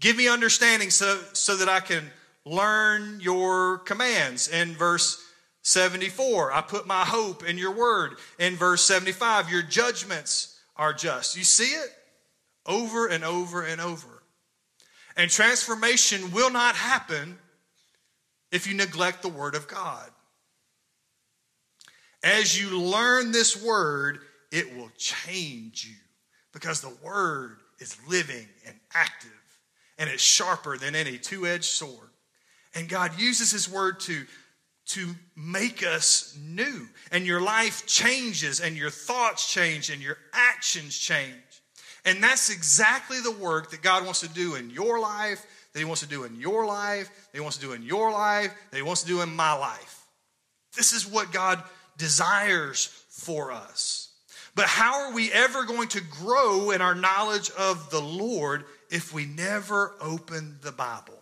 give 0.00 0.16
me 0.16 0.28
understanding 0.28 0.90
so, 0.90 1.20
so 1.32 1.56
that 1.56 1.68
I 1.68 1.80
can 1.80 2.04
learn 2.44 3.20
your 3.20 3.78
commands. 3.78 4.48
In 4.48 4.74
verse 4.74 5.22
74, 5.62 6.52
I 6.52 6.60
put 6.60 6.86
my 6.86 7.04
hope 7.04 7.44
in 7.44 7.58
your 7.58 7.72
word. 7.72 8.14
In 8.38 8.56
verse 8.56 8.82
75, 8.84 9.50
your 9.50 9.62
judgments 9.62 10.58
are 10.76 10.92
just. 10.92 11.36
You 11.36 11.44
see 11.44 11.74
it? 11.74 11.90
Over 12.66 13.08
and 13.08 13.24
over 13.24 13.62
and 13.62 13.80
over. 13.80 14.22
And 15.16 15.30
transformation 15.30 16.32
will 16.32 16.50
not 16.50 16.76
happen 16.76 17.38
if 18.52 18.66
you 18.66 18.74
neglect 18.74 19.22
the 19.22 19.28
word 19.28 19.54
of 19.54 19.66
God. 19.66 20.08
As 22.22 22.60
you 22.60 22.78
learn 22.78 23.32
this 23.32 23.62
word, 23.62 24.20
it 24.50 24.76
will 24.76 24.90
change 24.96 25.84
you 25.84 25.96
because 26.52 26.80
the 26.80 26.96
word 27.02 27.58
is 27.78 27.96
living 28.08 28.46
and 28.66 28.76
active 28.94 29.37
and 29.98 30.08
it's 30.08 30.22
sharper 30.22 30.76
than 30.76 30.94
any 30.94 31.18
two 31.18 31.46
edged 31.46 31.64
sword. 31.64 32.08
And 32.74 32.88
God 32.88 33.18
uses 33.18 33.50
his 33.50 33.68
word 33.68 34.00
to 34.00 34.24
to 34.88 35.14
make 35.36 35.84
us 35.84 36.36
new. 36.40 36.88
And 37.12 37.26
your 37.26 37.40
life 37.40 37.86
changes, 37.86 38.60
and 38.60 38.76
your 38.76 38.90
thoughts 38.90 39.52
change, 39.52 39.90
and 39.90 40.02
your 40.02 40.16
actions 40.32 40.96
change. 40.96 41.34
And 42.04 42.22
that's 42.22 42.50
exactly 42.50 43.20
the 43.20 43.32
work 43.32 43.70
that 43.70 43.82
God 43.82 44.04
wants 44.04 44.20
to 44.20 44.28
do 44.28 44.54
in 44.54 44.70
your 44.70 44.98
life, 44.98 45.44
that 45.72 45.78
He 45.78 45.84
wants 45.84 46.00
to 46.00 46.08
do 46.08 46.24
in 46.24 46.40
your 46.40 46.64
life, 46.64 47.08
that 47.08 47.36
He 47.36 47.40
wants 47.40 47.58
to 47.58 47.66
do 47.66 47.72
in 47.72 47.82
your 47.82 48.10
life, 48.10 48.54
that 48.70 48.76
He 48.76 48.82
wants 48.82 49.02
to 49.02 49.08
do 49.08 49.20
in 49.20 49.34
my 49.34 49.52
life. 49.52 50.06
This 50.74 50.92
is 50.92 51.06
what 51.06 51.32
God 51.32 51.62
desires 51.98 52.86
for 53.10 53.52
us. 53.52 54.10
But 54.54 54.66
how 54.66 55.02
are 55.02 55.12
we 55.12 55.30
ever 55.32 55.64
going 55.64 55.88
to 55.88 56.00
grow 56.00 56.70
in 56.70 56.80
our 56.80 56.94
knowledge 56.94 57.50
of 57.50 57.90
the 57.90 58.00
Lord 58.00 58.64
if 58.90 59.12
we 59.12 59.26
never 59.26 59.94
open 60.00 60.58
the 60.62 60.72
Bible? 60.72 61.18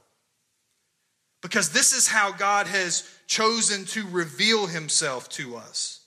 Because 1.43 1.71
this 1.71 1.93
is 1.93 2.09
how 2.09 2.33
God 2.33 2.67
has 2.67 3.09
chosen 3.27 3.85
to 3.87 4.07
reveal 4.09 4.67
himself 4.67 5.29
to 5.31 5.57
us. 5.57 6.01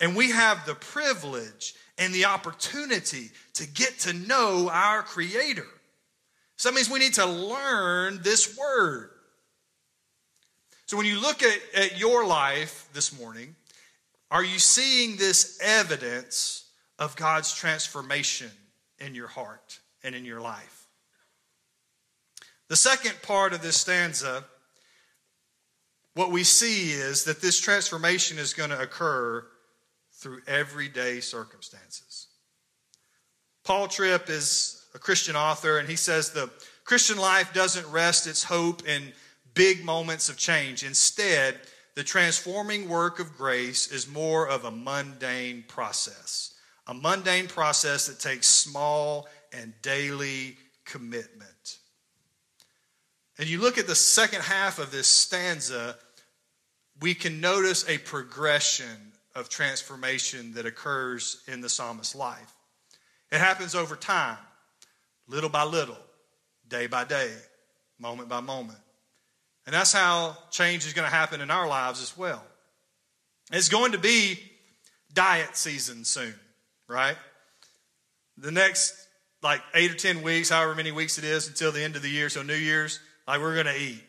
And 0.00 0.16
we 0.16 0.30
have 0.30 0.66
the 0.66 0.74
privilege 0.74 1.74
and 1.98 2.14
the 2.14 2.24
opportunity 2.24 3.30
to 3.54 3.66
get 3.68 3.98
to 4.00 4.12
know 4.12 4.70
our 4.72 5.02
Creator. 5.02 5.66
So 6.56 6.68
that 6.68 6.74
means 6.74 6.90
we 6.90 6.98
need 6.98 7.14
to 7.14 7.26
learn 7.26 8.20
this 8.22 8.56
word. 8.56 9.10
So 10.86 10.96
when 10.96 11.06
you 11.06 11.20
look 11.20 11.42
at, 11.42 11.58
at 11.74 11.98
your 11.98 12.26
life 12.26 12.88
this 12.92 13.18
morning, 13.18 13.54
are 14.30 14.44
you 14.44 14.58
seeing 14.58 15.16
this 15.16 15.58
evidence 15.62 16.64
of 16.98 17.16
God's 17.16 17.54
transformation 17.54 18.50
in 18.98 19.14
your 19.14 19.28
heart 19.28 19.78
and 20.02 20.14
in 20.14 20.24
your 20.24 20.40
life? 20.40 20.86
The 22.68 22.76
second 22.76 23.20
part 23.22 23.52
of 23.52 23.62
this 23.62 23.76
stanza 23.76 24.44
what 26.14 26.30
we 26.30 26.44
see 26.44 26.90
is 26.90 27.24
that 27.24 27.40
this 27.40 27.60
transformation 27.60 28.38
is 28.38 28.52
going 28.52 28.70
to 28.70 28.80
occur 28.80 29.46
through 30.12 30.40
everyday 30.46 31.20
circumstances. 31.20 32.26
Paul 33.64 33.88
Tripp 33.88 34.28
is 34.28 34.84
a 34.94 34.98
Christian 34.98 35.36
author, 35.36 35.78
and 35.78 35.88
he 35.88 35.96
says 35.96 36.30
the 36.30 36.50
Christian 36.84 37.16
life 37.16 37.52
doesn't 37.52 37.90
rest 37.90 38.26
its 38.26 38.42
hope 38.42 38.86
in 38.86 39.12
big 39.54 39.84
moments 39.84 40.28
of 40.28 40.36
change. 40.36 40.82
Instead, 40.82 41.60
the 41.94 42.02
transforming 42.02 42.88
work 42.88 43.20
of 43.20 43.36
grace 43.36 43.92
is 43.92 44.08
more 44.08 44.48
of 44.48 44.64
a 44.64 44.70
mundane 44.70 45.64
process, 45.68 46.54
a 46.86 46.94
mundane 46.94 47.46
process 47.46 48.06
that 48.06 48.18
takes 48.18 48.48
small 48.48 49.28
and 49.52 49.72
daily 49.82 50.56
commitment. 50.84 51.78
And 53.38 53.48
you 53.48 53.60
look 53.60 53.78
at 53.78 53.86
the 53.86 53.94
second 53.94 54.42
half 54.42 54.78
of 54.78 54.90
this 54.90 55.06
stanza, 55.06 55.96
we 57.00 57.14
can 57.14 57.40
notice 57.40 57.88
a 57.88 57.98
progression 57.98 59.12
of 59.34 59.48
transformation 59.48 60.52
that 60.54 60.66
occurs 60.66 61.42
in 61.48 61.60
the 61.60 61.68
psalmist's 61.68 62.14
life. 62.14 62.54
It 63.32 63.38
happens 63.38 63.74
over 63.74 63.96
time, 63.96 64.38
little 65.28 65.48
by 65.48 65.64
little, 65.64 65.96
day 66.68 66.86
by 66.86 67.04
day, 67.04 67.30
moment 67.98 68.28
by 68.28 68.40
moment. 68.40 68.78
And 69.66 69.74
that's 69.74 69.92
how 69.92 70.36
change 70.50 70.86
is 70.86 70.92
going 70.92 71.08
to 71.08 71.14
happen 71.14 71.40
in 71.40 71.50
our 71.50 71.68
lives 71.68 72.02
as 72.02 72.16
well. 72.18 72.42
It's 73.52 73.68
going 73.68 73.92
to 73.92 73.98
be 73.98 74.38
diet 75.12 75.56
season 75.56 76.04
soon, 76.04 76.34
right? 76.88 77.16
The 78.36 78.50
next 78.50 78.94
like 79.42 79.60
eight 79.74 79.90
or 79.90 79.94
10 79.94 80.22
weeks, 80.22 80.50
however 80.50 80.74
many 80.74 80.92
weeks 80.92 81.18
it 81.18 81.24
is 81.24 81.48
until 81.48 81.72
the 81.72 81.82
end 81.82 81.96
of 81.96 82.02
the 82.02 82.10
year, 82.10 82.28
so 82.28 82.42
New 82.42 82.54
Year's, 82.54 83.00
like 83.26 83.40
we're 83.40 83.54
going 83.54 83.66
to 83.66 83.80
eat. 83.80 84.02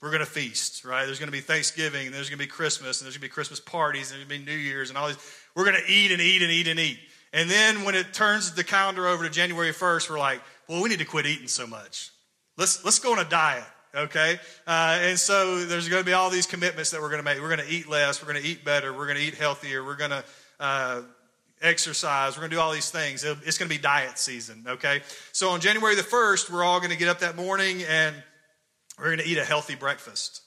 We're 0.00 0.10
going 0.10 0.20
to 0.20 0.26
feast, 0.26 0.84
right? 0.84 1.06
There's 1.06 1.18
going 1.18 1.28
to 1.28 1.32
be 1.32 1.40
Thanksgiving, 1.40 2.06
and 2.06 2.14
there's 2.14 2.30
going 2.30 2.38
to 2.38 2.44
be 2.44 2.48
Christmas, 2.48 3.00
and 3.00 3.06
there's 3.06 3.16
going 3.16 3.22
to 3.22 3.28
be 3.28 3.34
Christmas 3.34 3.58
parties, 3.58 4.12
and 4.12 4.20
there's 4.20 4.28
going 4.28 4.40
to 4.40 4.46
be 4.46 4.52
New 4.52 4.58
Year's, 4.58 4.90
and 4.90 4.98
all 4.98 5.08
these. 5.08 5.18
We're 5.56 5.64
going 5.64 5.76
to 5.84 5.92
eat 5.92 6.12
and 6.12 6.20
eat 6.20 6.40
and 6.40 6.52
eat 6.52 6.68
and 6.68 6.78
eat. 6.78 6.98
And 7.32 7.50
then 7.50 7.84
when 7.84 7.94
it 7.94 8.14
turns 8.14 8.52
the 8.52 8.64
calendar 8.64 9.06
over 9.06 9.24
to 9.24 9.30
January 9.30 9.72
1st, 9.72 10.08
we're 10.08 10.18
like, 10.18 10.40
well, 10.68 10.82
we 10.82 10.88
need 10.88 11.00
to 11.00 11.04
quit 11.04 11.26
eating 11.26 11.48
so 11.48 11.66
much. 11.66 12.10
Let's, 12.56 12.84
let's 12.84 13.00
go 13.00 13.12
on 13.12 13.18
a 13.18 13.28
diet, 13.28 13.64
okay? 13.94 14.38
Uh, 14.66 14.98
and 15.02 15.18
so 15.18 15.64
there's 15.64 15.88
going 15.88 16.02
to 16.02 16.06
be 16.06 16.12
all 16.12 16.30
these 16.30 16.46
commitments 16.46 16.90
that 16.90 17.00
we're 17.00 17.10
going 17.10 17.18
to 17.18 17.24
make. 17.24 17.40
We're 17.40 17.54
going 17.54 17.66
to 17.66 17.72
eat 17.72 17.88
less. 17.88 18.22
We're 18.22 18.32
going 18.32 18.42
to 18.42 18.48
eat 18.48 18.64
better. 18.64 18.92
We're 18.92 19.06
going 19.06 19.18
to 19.18 19.22
eat 19.22 19.34
healthier. 19.34 19.84
We're 19.84 19.96
going 19.96 20.10
to 20.10 20.24
uh, 20.60 21.02
exercise. 21.62 22.36
We're 22.36 22.42
going 22.42 22.50
to 22.50 22.56
do 22.56 22.60
all 22.60 22.72
these 22.72 22.90
things. 22.90 23.24
It's 23.24 23.58
going 23.58 23.68
to 23.68 23.74
be 23.74 23.80
diet 23.80 24.18
season, 24.18 24.64
okay? 24.66 25.02
So 25.32 25.50
on 25.50 25.60
January 25.60 25.94
the 25.94 26.02
1st, 26.02 26.50
we're 26.50 26.64
all 26.64 26.78
going 26.78 26.90
to 26.90 26.96
get 26.96 27.08
up 27.08 27.20
that 27.20 27.36
morning 27.36 27.82
and 27.88 28.14
we're 28.98 29.06
going 29.06 29.18
to 29.18 29.26
eat 29.26 29.38
a 29.38 29.44
healthy 29.44 29.74
breakfast. 29.74 30.42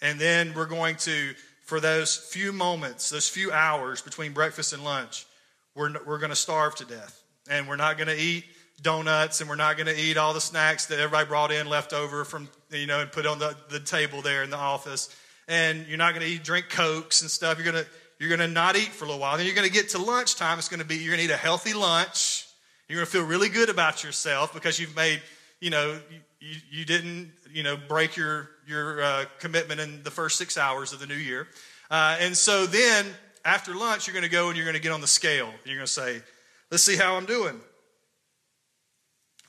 And 0.00 0.18
then 0.18 0.52
we're 0.54 0.66
going 0.66 0.96
to, 0.96 1.34
for 1.64 1.80
those 1.80 2.16
few 2.16 2.52
moments, 2.52 3.10
those 3.10 3.28
few 3.28 3.52
hours 3.52 4.02
between 4.02 4.32
breakfast 4.32 4.72
and 4.72 4.84
lunch, 4.84 5.26
we're, 5.74 5.92
we're 6.04 6.18
going 6.18 6.30
to 6.30 6.36
starve 6.36 6.74
to 6.76 6.84
death. 6.84 7.22
And 7.48 7.68
we're 7.68 7.76
not 7.76 7.96
going 7.96 8.08
to 8.08 8.18
eat 8.18 8.44
donuts 8.82 9.40
and 9.40 9.48
we're 9.48 9.56
not 9.56 9.76
going 9.76 9.86
to 9.86 9.98
eat 9.98 10.16
all 10.16 10.34
the 10.34 10.40
snacks 10.40 10.86
that 10.86 10.98
everybody 10.98 11.28
brought 11.28 11.52
in 11.52 11.68
left 11.68 11.92
over 11.92 12.24
from, 12.24 12.48
you 12.70 12.86
know, 12.86 13.00
and 13.00 13.12
put 13.12 13.26
on 13.26 13.38
the, 13.38 13.56
the 13.68 13.80
table 13.80 14.22
there 14.22 14.42
in 14.42 14.50
the 14.50 14.56
office. 14.56 15.14
And 15.48 15.86
you're 15.86 15.98
not 15.98 16.14
going 16.14 16.26
to 16.26 16.32
eat, 16.32 16.44
drink 16.44 16.68
Cokes 16.68 17.22
and 17.22 17.30
stuff. 17.30 17.58
You're 17.58 17.72
going 17.72 17.84
to, 17.84 17.90
you're 18.22 18.28
going 18.28 18.48
to 18.48 18.54
not 18.54 18.76
eat 18.76 18.90
for 18.90 19.04
a 19.04 19.08
little 19.08 19.20
while. 19.20 19.36
Then 19.36 19.46
you're 19.46 19.54
going 19.56 19.66
to 19.66 19.72
get 19.72 19.88
to 19.90 19.98
lunchtime. 19.98 20.56
It's 20.56 20.68
going 20.68 20.78
to 20.78 20.86
be, 20.86 20.94
you're 20.94 21.16
going 21.16 21.26
to 21.26 21.32
eat 21.32 21.34
a 21.34 21.36
healthy 21.36 21.74
lunch. 21.74 22.46
You're 22.88 22.98
going 22.98 23.06
to 23.06 23.10
feel 23.10 23.24
really 23.24 23.48
good 23.48 23.68
about 23.68 24.04
yourself 24.04 24.54
because 24.54 24.78
you've 24.78 24.94
made, 24.94 25.20
you 25.60 25.70
know, 25.70 25.98
you, 26.38 26.56
you 26.70 26.84
didn't, 26.84 27.32
you 27.52 27.64
know, 27.64 27.76
break 27.76 28.16
your, 28.16 28.48
your 28.64 29.02
uh, 29.02 29.24
commitment 29.40 29.80
in 29.80 30.04
the 30.04 30.10
first 30.12 30.38
six 30.38 30.56
hours 30.56 30.92
of 30.92 31.00
the 31.00 31.06
new 31.06 31.16
year. 31.16 31.48
Uh, 31.90 32.16
and 32.20 32.36
so 32.36 32.64
then 32.64 33.06
after 33.44 33.74
lunch, 33.74 34.06
you're 34.06 34.14
going 34.14 34.22
to 34.22 34.30
go 34.30 34.48
and 34.50 34.56
you're 34.56 34.66
going 34.66 34.76
to 34.76 34.80
get 34.80 34.92
on 34.92 35.00
the 35.00 35.08
scale. 35.08 35.52
You're 35.64 35.74
going 35.74 35.86
to 35.86 35.92
say, 35.92 36.22
let's 36.70 36.84
see 36.84 36.96
how 36.96 37.16
I'm 37.16 37.26
doing. 37.26 37.60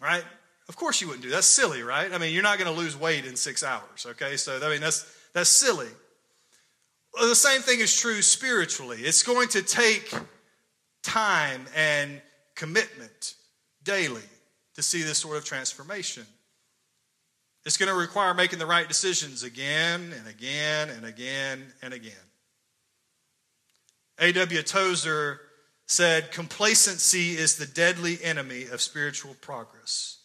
Right? 0.01 0.23
Of 0.67 0.77
course 0.77 0.99
you 0.99 1.05
wouldn't 1.05 1.21
do 1.21 1.29
that. 1.29 1.35
That's 1.35 1.47
silly, 1.47 1.83
right? 1.83 2.11
I 2.11 2.17
mean, 2.17 2.33
you're 2.33 2.41
not 2.41 2.57
going 2.57 2.73
to 2.73 2.81
lose 2.81 2.97
weight 2.97 3.25
in 3.25 3.35
six 3.35 3.63
hours, 3.63 4.07
okay? 4.07 4.35
So, 4.35 4.59
I 4.63 4.69
mean, 4.69 4.81
that's, 4.81 5.05
that's 5.31 5.49
silly. 5.49 5.89
The 7.13 7.35
same 7.35 7.61
thing 7.61 7.79
is 7.79 7.95
true 7.95 8.21
spiritually. 8.21 8.99
It's 9.01 9.23
going 9.23 9.49
to 9.49 9.61
take 9.61 10.13
time 11.03 11.65
and 11.75 12.21
commitment 12.55 13.35
daily 13.83 14.21
to 14.75 14.81
see 14.81 15.03
this 15.03 15.19
sort 15.19 15.37
of 15.37 15.45
transformation. 15.45 16.25
It's 17.65 17.77
going 17.77 17.89
to 17.89 17.95
require 17.95 18.33
making 18.33 18.59
the 18.59 18.65
right 18.65 18.87
decisions 18.87 19.43
again 19.43 20.11
and 20.17 20.27
again 20.27 20.89
and 20.89 21.05
again 21.05 21.63
and 21.81 21.93
again. 21.93 22.13
A.W. 24.19 24.61
Tozer 24.63 25.39
said, 25.85 26.31
Complacency 26.31 27.31
is 27.31 27.55
the 27.55 27.65
deadly 27.65 28.21
enemy 28.23 28.65
of 28.65 28.81
spiritual 28.81 29.35
progress. 29.39 30.19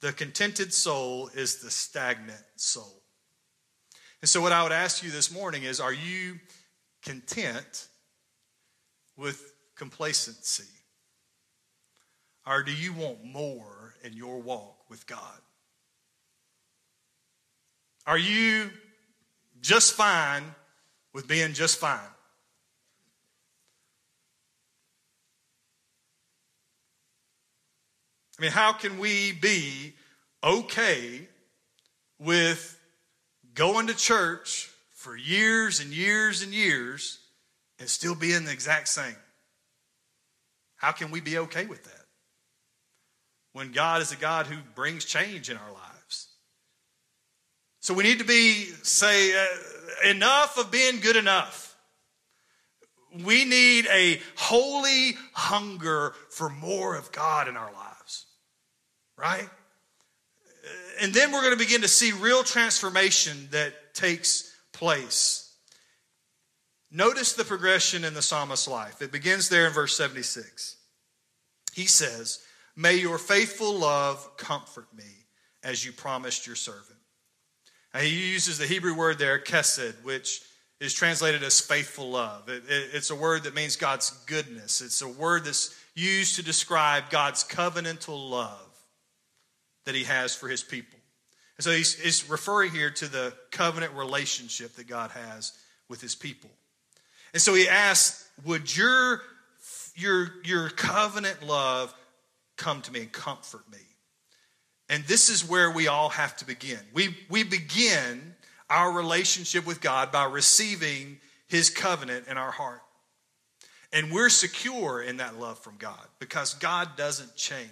The 0.00 0.12
contented 0.12 0.72
soul 0.72 1.30
is 1.34 1.56
the 1.56 1.70
stagnant 1.70 2.44
soul. 2.56 3.02
And 4.22 4.28
so, 4.28 4.40
what 4.40 4.52
I 4.52 4.62
would 4.62 4.72
ask 4.72 5.02
you 5.02 5.10
this 5.10 5.32
morning 5.32 5.64
is 5.64 5.80
Are 5.80 5.92
you 5.92 6.38
content 7.02 7.88
with 9.16 9.52
complacency? 9.74 10.64
Or 12.46 12.62
do 12.62 12.72
you 12.72 12.92
want 12.92 13.24
more 13.24 13.94
in 14.04 14.12
your 14.12 14.38
walk 14.38 14.88
with 14.88 15.06
God? 15.06 15.40
Are 18.06 18.18
you 18.18 18.70
just 19.60 19.94
fine 19.94 20.44
with 21.12 21.26
being 21.26 21.52
just 21.54 21.78
fine? 21.78 21.98
I 28.38 28.42
mean, 28.42 28.52
how 28.52 28.72
can 28.72 28.98
we 28.98 29.32
be 29.32 29.94
okay 30.44 31.26
with 32.18 32.75
going 33.56 33.88
to 33.88 33.96
church 33.96 34.70
for 34.92 35.16
years 35.16 35.80
and 35.80 35.92
years 35.92 36.42
and 36.42 36.52
years 36.52 37.18
and 37.80 37.88
still 37.88 38.14
being 38.14 38.44
the 38.44 38.52
exact 38.52 38.88
same. 38.88 39.16
How 40.76 40.92
can 40.92 41.10
we 41.10 41.20
be 41.20 41.38
okay 41.38 41.66
with 41.66 41.82
that? 41.84 42.04
When 43.52 43.72
God 43.72 44.02
is 44.02 44.12
a 44.12 44.16
God 44.16 44.46
who 44.46 44.56
brings 44.74 45.04
change 45.04 45.50
in 45.50 45.56
our 45.56 45.72
lives. 45.72 46.28
So 47.80 47.94
we 47.94 48.04
need 48.04 48.18
to 48.18 48.24
be, 48.24 48.64
say, 48.82 49.32
uh, 49.32 50.10
enough 50.10 50.58
of 50.58 50.70
being 50.70 51.00
good 51.00 51.16
enough. 51.16 51.76
We 53.24 53.44
need 53.44 53.86
a 53.86 54.20
holy 54.36 55.16
hunger 55.32 56.12
for 56.30 56.50
more 56.50 56.96
of 56.96 57.12
God 57.12 57.48
in 57.48 57.56
our 57.56 57.72
lives, 57.72 58.26
right? 59.16 59.48
And 61.00 61.12
then 61.12 61.32
we're 61.32 61.42
going 61.42 61.56
to 61.56 61.64
begin 61.64 61.82
to 61.82 61.88
see 61.88 62.12
real 62.12 62.42
transformation 62.42 63.48
that 63.50 63.94
takes 63.94 64.54
place. 64.72 65.54
Notice 66.90 67.32
the 67.32 67.44
progression 67.44 68.04
in 68.04 68.14
the 68.14 68.22
psalmist's 68.22 68.68
life. 68.68 69.02
It 69.02 69.12
begins 69.12 69.48
there 69.48 69.66
in 69.66 69.72
verse 69.72 69.96
76. 69.96 70.76
He 71.74 71.86
says, 71.86 72.40
May 72.76 72.94
your 72.94 73.18
faithful 73.18 73.74
love 73.74 74.36
comfort 74.36 74.86
me 74.96 75.26
as 75.62 75.84
you 75.84 75.92
promised 75.92 76.46
your 76.46 76.56
servant. 76.56 76.98
And 77.92 78.04
he 78.04 78.32
uses 78.32 78.58
the 78.58 78.66
Hebrew 78.66 78.94
word 78.94 79.18
there, 79.18 79.38
kesed, 79.38 79.94
which 80.04 80.42
is 80.80 80.92
translated 80.92 81.42
as 81.42 81.60
faithful 81.60 82.10
love. 82.10 82.48
It, 82.48 82.64
it, 82.68 82.90
it's 82.92 83.10
a 83.10 83.14
word 83.14 83.44
that 83.44 83.54
means 83.54 83.76
God's 83.76 84.10
goodness. 84.26 84.80
It's 84.82 85.00
a 85.00 85.08
word 85.08 85.44
that's 85.44 85.74
used 85.94 86.36
to 86.36 86.42
describe 86.42 87.10
God's 87.10 87.42
covenantal 87.44 88.30
love 88.30 88.65
that 89.86 89.94
he 89.94 90.04
has 90.04 90.34
for 90.34 90.48
his 90.48 90.62
people. 90.62 90.98
And 91.56 91.64
so 91.64 91.70
he's, 91.70 91.94
he's 91.94 92.28
referring 92.28 92.72
here 92.72 92.90
to 92.90 93.10
the 93.10 93.32
covenant 93.50 93.94
relationship 93.94 94.74
that 94.74 94.86
God 94.86 95.10
has 95.12 95.52
with 95.88 96.02
his 96.02 96.14
people. 96.14 96.50
And 97.32 97.40
so 97.40 97.54
he 97.54 97.68
asks, 97.68 98.28
Would 98.44 98.76
your, 98.76 99.22
your, 99.94 100.28
your 100.44 100.68
covenant 100.68 101.42
love 101.42 101.94
come 102.56 102.82
to 102.82 102.92
me 102.92 103.00
and 103.00 103.12
comfort 103.12 103.62
me? 103.72 103.78
And 104.88 105.02
this 105.04 105.28
is 105.28 105.48
where 105.48 105.70
we 105.70 105.88
all 105.88 106.10
have 106.10 106.36
to 106.36 106.46
begin. 106.46 106.78
We, 106.92 107.16
we 107.28 107.42
begin 107.42 108.34
our 108.68 108.92
relationship 108.92 109.66
with 109.66 109.80
God 109.80 110.12
by 110.12 110.24
receiving 110.24 111.18
his 111.48 111.70
covenant 111.70 112.26
in 112.28 112.36
our 112.36 112.50
heart. 112.50 112.82
And 113.92 114.12
we're 114.12 114.28
secure 114.28 115.00
in 115.00 115.18
that 115.18 115.38
love 115.38 115.58
from 115.58 115.76
God 115.78 116.06
because 116.18 116.54
God 116.54 116.90
doesn't 116.96 117.34
change. 117.36 117.70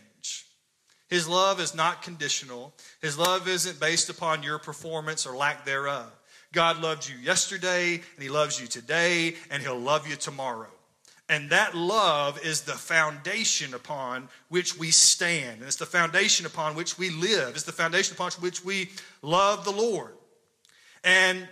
His 1.08 1.28
love 1.28 1.60
is 1.60 1.74
not 1.74 2.02
conditional. 2.02 2.74
His 3.00 3.18
love 3.18 3.46
isn't 3.46 3.78
based 3.78 4.08
upon 4.08 4.42
your 4.42 4.58
performance 4.58 5.26
or 5.26 5.36
lack 5.36 5.64
thereof. 5.64 6.10
God 6.52 6.80
loved 6.80 7.08
you 7.08 7.16
yesterday, 7.16 7.94
and 7.94 8.22
He 8.22 8.28
loves 8.28 8.60
you 8.60 8.66
today, 8.66 9.34
and 9.50 9.62
He'll 9.62 9.78
love 9.78 10.08
you 10.08 10.16
tomorrow. 10.16 10.70
And 11.28 11.50
that 11.50 11.74
love 11.74 12.44
is 12.44 12.62
the 12.62 12.72
foundation 12.72 13.74
upon 13.74 14.28
which 14.48 14.78
we 14.78 14.90
stand. 14.90 15.58
And 15.58 15.64
it's 15.64 15.76
the 15.76 15.86
foundation 15.86 16.44
upon 16.46 16.74
which 16.74 16.98
we 16.98 17.10
live. 17.10 17.54
It's 17.54 17.64
the 17.64 17.72
foundation 17.72 18.14
upon 18.14 18.30
which 18.32 18.64
we 18.64 18.90
love 19.22 19.64
the 19.64 19.72
Lord. 19.72 20.12
And 21.02 21.48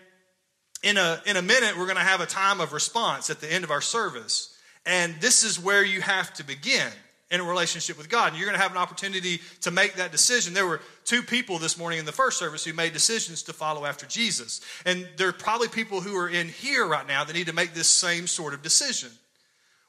in 0.83 0.99
a, 0.99 1.23
in 1.27 1.37
a 1.37 1.43
minute, 1.43 1.77
we're 1.79 1.87
going 1.87 1.97
to 1.97 2.03
have 2.03 2.21
a 2.21 2.27
time 2.27 2.61
of 2.61 2.73
response 2.73 3.31
at 3.31 3.41
the 3.41 3.51
end 3.51 3.65
of 3.65 3.71
our 3.71 3.81
service. 3.81 4.59
And 4.85 5.15
this 5.21 5.43
is 5.43 5.59
where 5.59 5.85
you 5.85 6.01
have 6.03 6.35
to 6.35 6.45
begin 6.45 6.89
in 7.33 7.41
a 7.41 7.45
relationship 7.45 7.97
with 7.99 8.09
God. 8.11 8.29
And 8.29 8.37
you're 8.37 8.47
going 8.47 8.59
to 8.59 8.63
have 8.63 8.71
an 8.71 8.79
opportunity 8.79 9.41
to 9.63 9.71
make 9.71 9.95
that 9.95 10.13
decision. 10.13 10.53
There 10.53 10.67
were 10.67 10.83
two 11.05 11.23
people 11.23 11.59
this 11.59 11.79
morning 11.79 11.99
in 11.99 12.05
the 12.05 12.13
first 12.13 12.39
service 12.39 12.65
who 12.65 12.75
made 12.75 12.93
decisions 12.93 13.43
to 13.45 13.55
follow 13.55 13.87
after 13.87 14.07
Jesus. 14.07 14.61
And 14.85 15.09
there 15.17 15.29
are 15.29 15.33
probably 15.33 15.69
people 15.69 16.03
who 16.03 16.15
are 16.17 16.29
in 16.29 16.49
here 16.49 16.87
right 16.87 17.09
now 17.09 17.25
that 17.25 17.33
need 17.33 17.47
to 17.47 17.55
make 17.55 17.73
this 17.73 17.89
same 17.89 18.27
sort 18.27 18.53
of 18.53 18.63
decision 18.63 19.11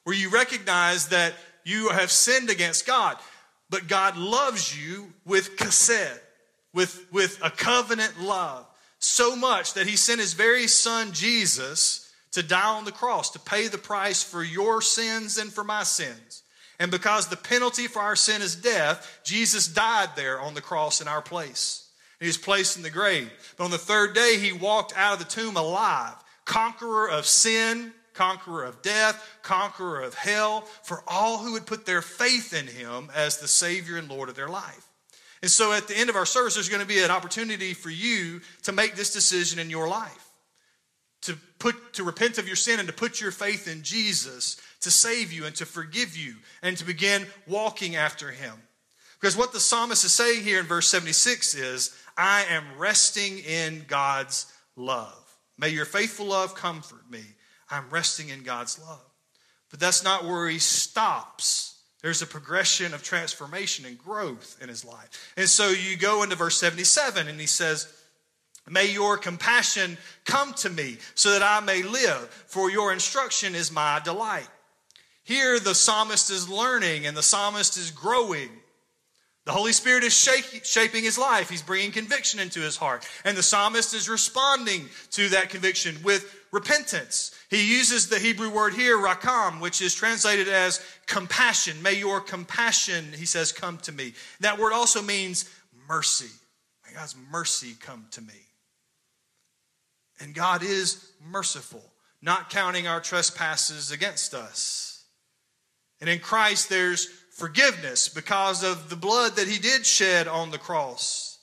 where 0.04 0.16
you 0.16 0.30
recognize 0.30 1.08
that 1.08 1.34
you 1.64 1.90
have 1.90 2.10
sinned 2.10 2.50
against 2.50 2.86
God, 2.86 3.16
but 3.70 3.88
God 3.88 4.16
loves 4.16 4.78
you 4.78 5.12
with 5.26 5.56
kesed, 5.56 6.18
with, 6.72 7.06
with 7.12 7.38
a 7.42 7.50
covenant 7.50 8.20
love, 8.20 8.66
so 8.98 9.36
much 9.36 9.74
that 9.74 9.86
he 9.86 9.96
sent 9.96 10.20
his 10.20 10.32
very 10.32 10.66
son 10.66 11.12
Jesus 11.12 12.10
to 12.32 12.42
die 12.42 12.74
on 12.74 12.84
the 12.84 12.92
cross 12.92 13.30
to 13.30 13.38
pay 13.38 13.68
the 13.68 13.78
price 13.78 14.22
for 14.22 14.42
your 14.42 14.80
sins 14.80 15.38
and 15.38 15.52
for 15.52 15.64
my 15.64 15.82
sins. 15.82 16.42
And 16.78 16.90
because 16.90 17.28
the 17.28 17.36
penalty 17.36 17.86
for 17.86 18.00
our 18.00 18.16
sin 18.16 18.42
is 18.42 18.56
death, 18.56 19.20
Jesus 19.24 19.68
died 19.68 20.10
there 20.16 20.40
on 20.40 20.54
the 20.54 20.60
cross 20.60 21.00
in 21.00 21.08
our 21.08 21.22
place. 21.22 21.88
He 22.20 22.26
was 22.26 22.38
placed 22.38 22.76
in 22.76 22.82
the 22.82 22.90
grave. 22.90 23.30
But 23.56 23.64
on 23.64 23.70
the 23.70 23.78
third 23.78 24.14
day, 24.14 24.38
he 24.38 24.52
walked 24.52 24.96
out 24.96 25.14
of 25.14 25.18
the 25.18 25.24
tomb 25.24 25.56
alive, 25.56 26.14
conqueror 26.44 27.08
of 27.08 27.26
sin 27.26 27.92
conqueror 28.14 28.64
of 28.64 28.80
death, 28.80 29.38
conqueror 29.42 30.00
of 30.00 30.14
hell, 30.14 30.62
for 30.82 31.02
all 31.06 31.38
who 31.38 31.52
would 31.52 31.66
put 31.66 31.84
their 31.84 32.00
faith 32.00 32.54
in 32.54 32.66
him 32.66 33.10
as 33.14 33.38
the 33.38 33.48
Savior 33.48 33.98
and 33.98 34.08
Lord 34.08 34.28
of 34.28 34.36
their 34.36 34.48
life. 34.48 34.88
And 35.42 35.50
so 35.50 35.72
at 35.72 35.88
the 35.88 35.98
end 35.98 36.08
of 36.08 36.16
our 36.16 36.24
service, 36.24 36.54
there's 36.54 36.70
going 36.70 36.80
to 36.80 36.88
be 36.88 37.02
an 37.02 37.10
opportunity 37.10 37.74
for 37.74 37.90
you 37.90 38.40
to 38.62 38.72
make 38.72 38.94
this 38.94 39.12
decision 39.12 39.58
in 39.58 39.68
your 39.68 39.88
life. 39.88 40.30
To 41.22 41.36
put 41.58 41.94
to 41.94 42.04
repent 42.04 42.38
of 42.38 42.46
your 42.46 42.56
sin 42.56 42.78
and 42.78 42.88
to 42.88 42.94
put 42.94 43.20
your 43.20 43.30
faith 43.30 43.66
in 43.66 43.82
Jesus 43.82 44.58
to 44.84 44.90
save 44.90 45.32
you 45.32 45.44
and 45.44 45.56
to 45.56 45.66
forgive 45.66 46.16
you 46.16 46.36
and 46.62 46.76
to 46.76 46.84
begin 46.84 47.26
walking 47.46 47.96
after 47.96 48.30
him. 48.30 48.54
Because 49.20 49.36
what 49.36 49.52
the 49.52 49.60
psalmist 49.60 50.04
is 50.04 50.12
saying 50.12 50.42
here 50.42 50.60
in 50.60 50.66
verse 50.66 50.88
76 50.88 51.54
is, 51.54 51.96
I 52.16 52.44
am 52.50 52.64
resting 52.78 53.38
in 53.38 53.84
God's 53.88 54.52
love. 54.76 55.20
May 55.58 55.70
your 55.70 55.86
faithful 55.86 56.26
love 56.26 56.54
comfort 56.54 57.10
me. 57.10 57.22
I'm 57.70 57.88
resting 57.90 58.28
in 58.28 58.42
God's 58.42 58.78
love. 58.78 59.04
But 59.70 59.80
that's 59.80 60.04
not 60.04 60.24
where 60.24 60.48
he 60.48 60.58
stops. 60.58 61.78
There's 62.02 62.22
a 62.22 62.26
progression 62.26 62.92
of 62.92 63.02
transformation 63.02 63.86
and 63.86 63.98
growth 63.98 64.58
in 64.60 64.68
his 64.68 64.84
life. 64.84 65.32
And 65.38 65.48
so 65.48 65.70
you 65.70 65.96
go 65.96 66.22
into 66.22 66.36
verse 66.36 66.58
77 66.58 67.26
and 67.26 67.40
he 67.40 67.46
says, 67.46 67.92
May 68.68 68.92
your 68.92 69.16
compassion 69.16 69.96
come 70.24 70.52
to 70.54 70.70
me 70.70 70.98
so 71.14 71.32
that 71.32 71.42
I 71.42 71.64
may 71.64 71.82
live, 71.82 72.28
for 72.46 72.70
your 72.70 72.92
instruction 72.92 73.54
is 73.54 73.72
my 73.72 74.00
delight. 74.04 74.48
Here, 75.24 75.58
the 75.58 75.74
psalmist 75.74 76.30
is 76.30 76.48
learning 76.48 77.06
and 77.06 77.16
the 77.16 77.22
psalmist 77.22 77.76
is 77.76 77.90
growing. 77.90 78.50
The 79.46 79.52
Holy 79.52 79.72
Spirit 79.72 80.04
is 80.04 80.16
shaping 80.16 81.02
his 81.02 81.18
life. 81.18 81.50
He's 81.50 81.60
bringing 81.60 81.92
conviction 81.92 82.40
into 82.40 82.60
his 82.60 82.78
heart. 82.78 83.06
And 83.24 83.36
the 83.36 83.42
psalmist 83.42 83.92
is 83.92 84.08
responding 84.08 84.88
to 85.10 85.28
that 85.30 85.50
conviction 85.50 85.96
with 86.02 86.34
repentance. 86.50 87.34
He 87.50 87.76
uses 87.76 88.08
the 88.08 88.18
Hebrew 88.18 88.48
word 88.48 88.72
here, 88.72 88.96
rakam, 88.96 89.60
which 89.60 89.82
is 89.82 89.94
translated 89.94 90.48
as 90.48 90.80
compassion. 91.06 91.82
May 91.82 91.94
your 91.94 92.20
compassion, 92.20 93.12
he 93.14 93.26
says, 93.26 93.52
come 93.52 93.76
to 93.78 93.92
me. 93.92 94.14
That 94.40 94.58
word 94.58 94.72
also 94.72 95.02
means 95.02 95.50
mercy. 95.88 96.30
May 96.86 96.94
God's 96.94 97.16
mercy 97.30 97.74
come 97.78 98.06
to 98.12 98.22
me. 98.22 98.40
And 100.20 100.34
God 100.34 100.62
is 100.62 101.10
merciful, 101.30 101.84
not 102.22 102.48
counting 102.48 102.86
our 102.86 103.00
trespasses 103.00 103.90
against 103.90 104.32
us. 104.32 104.93
And 106.00 106.10
in 106.10 106.18
Christ, 106.18 106.68
there's 106.68 107.06
forgiveness 107.36 108.08
because 108.08 108.62
of 108.62 108.90
the 108.90 108.96
blood 108.96 109.36
that 109.36 109.48
he 109.48 109.58
did 109.58 109.84
shed 109.84 110.28
on 110.28 110.50
the 110.50 110.58
cross. 110.58 111.38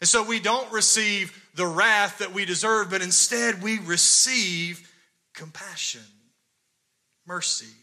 And 0.00 0.08
so 0.08 0.22
we 0.22 0.40
don't 0.40 0.70
receive 0.72 1.50
the 1.54 1.66
wrath 1.66 2.18
that 2.18 2.32
we 2.32 2.44
deserve, 2.44 2.90
but 2.90 3.02
instead 3.02 3.62
we 3.62 3.78
receive 3.78 4.88
compassion, 5.34 6.04
mercy. 7.26 7.74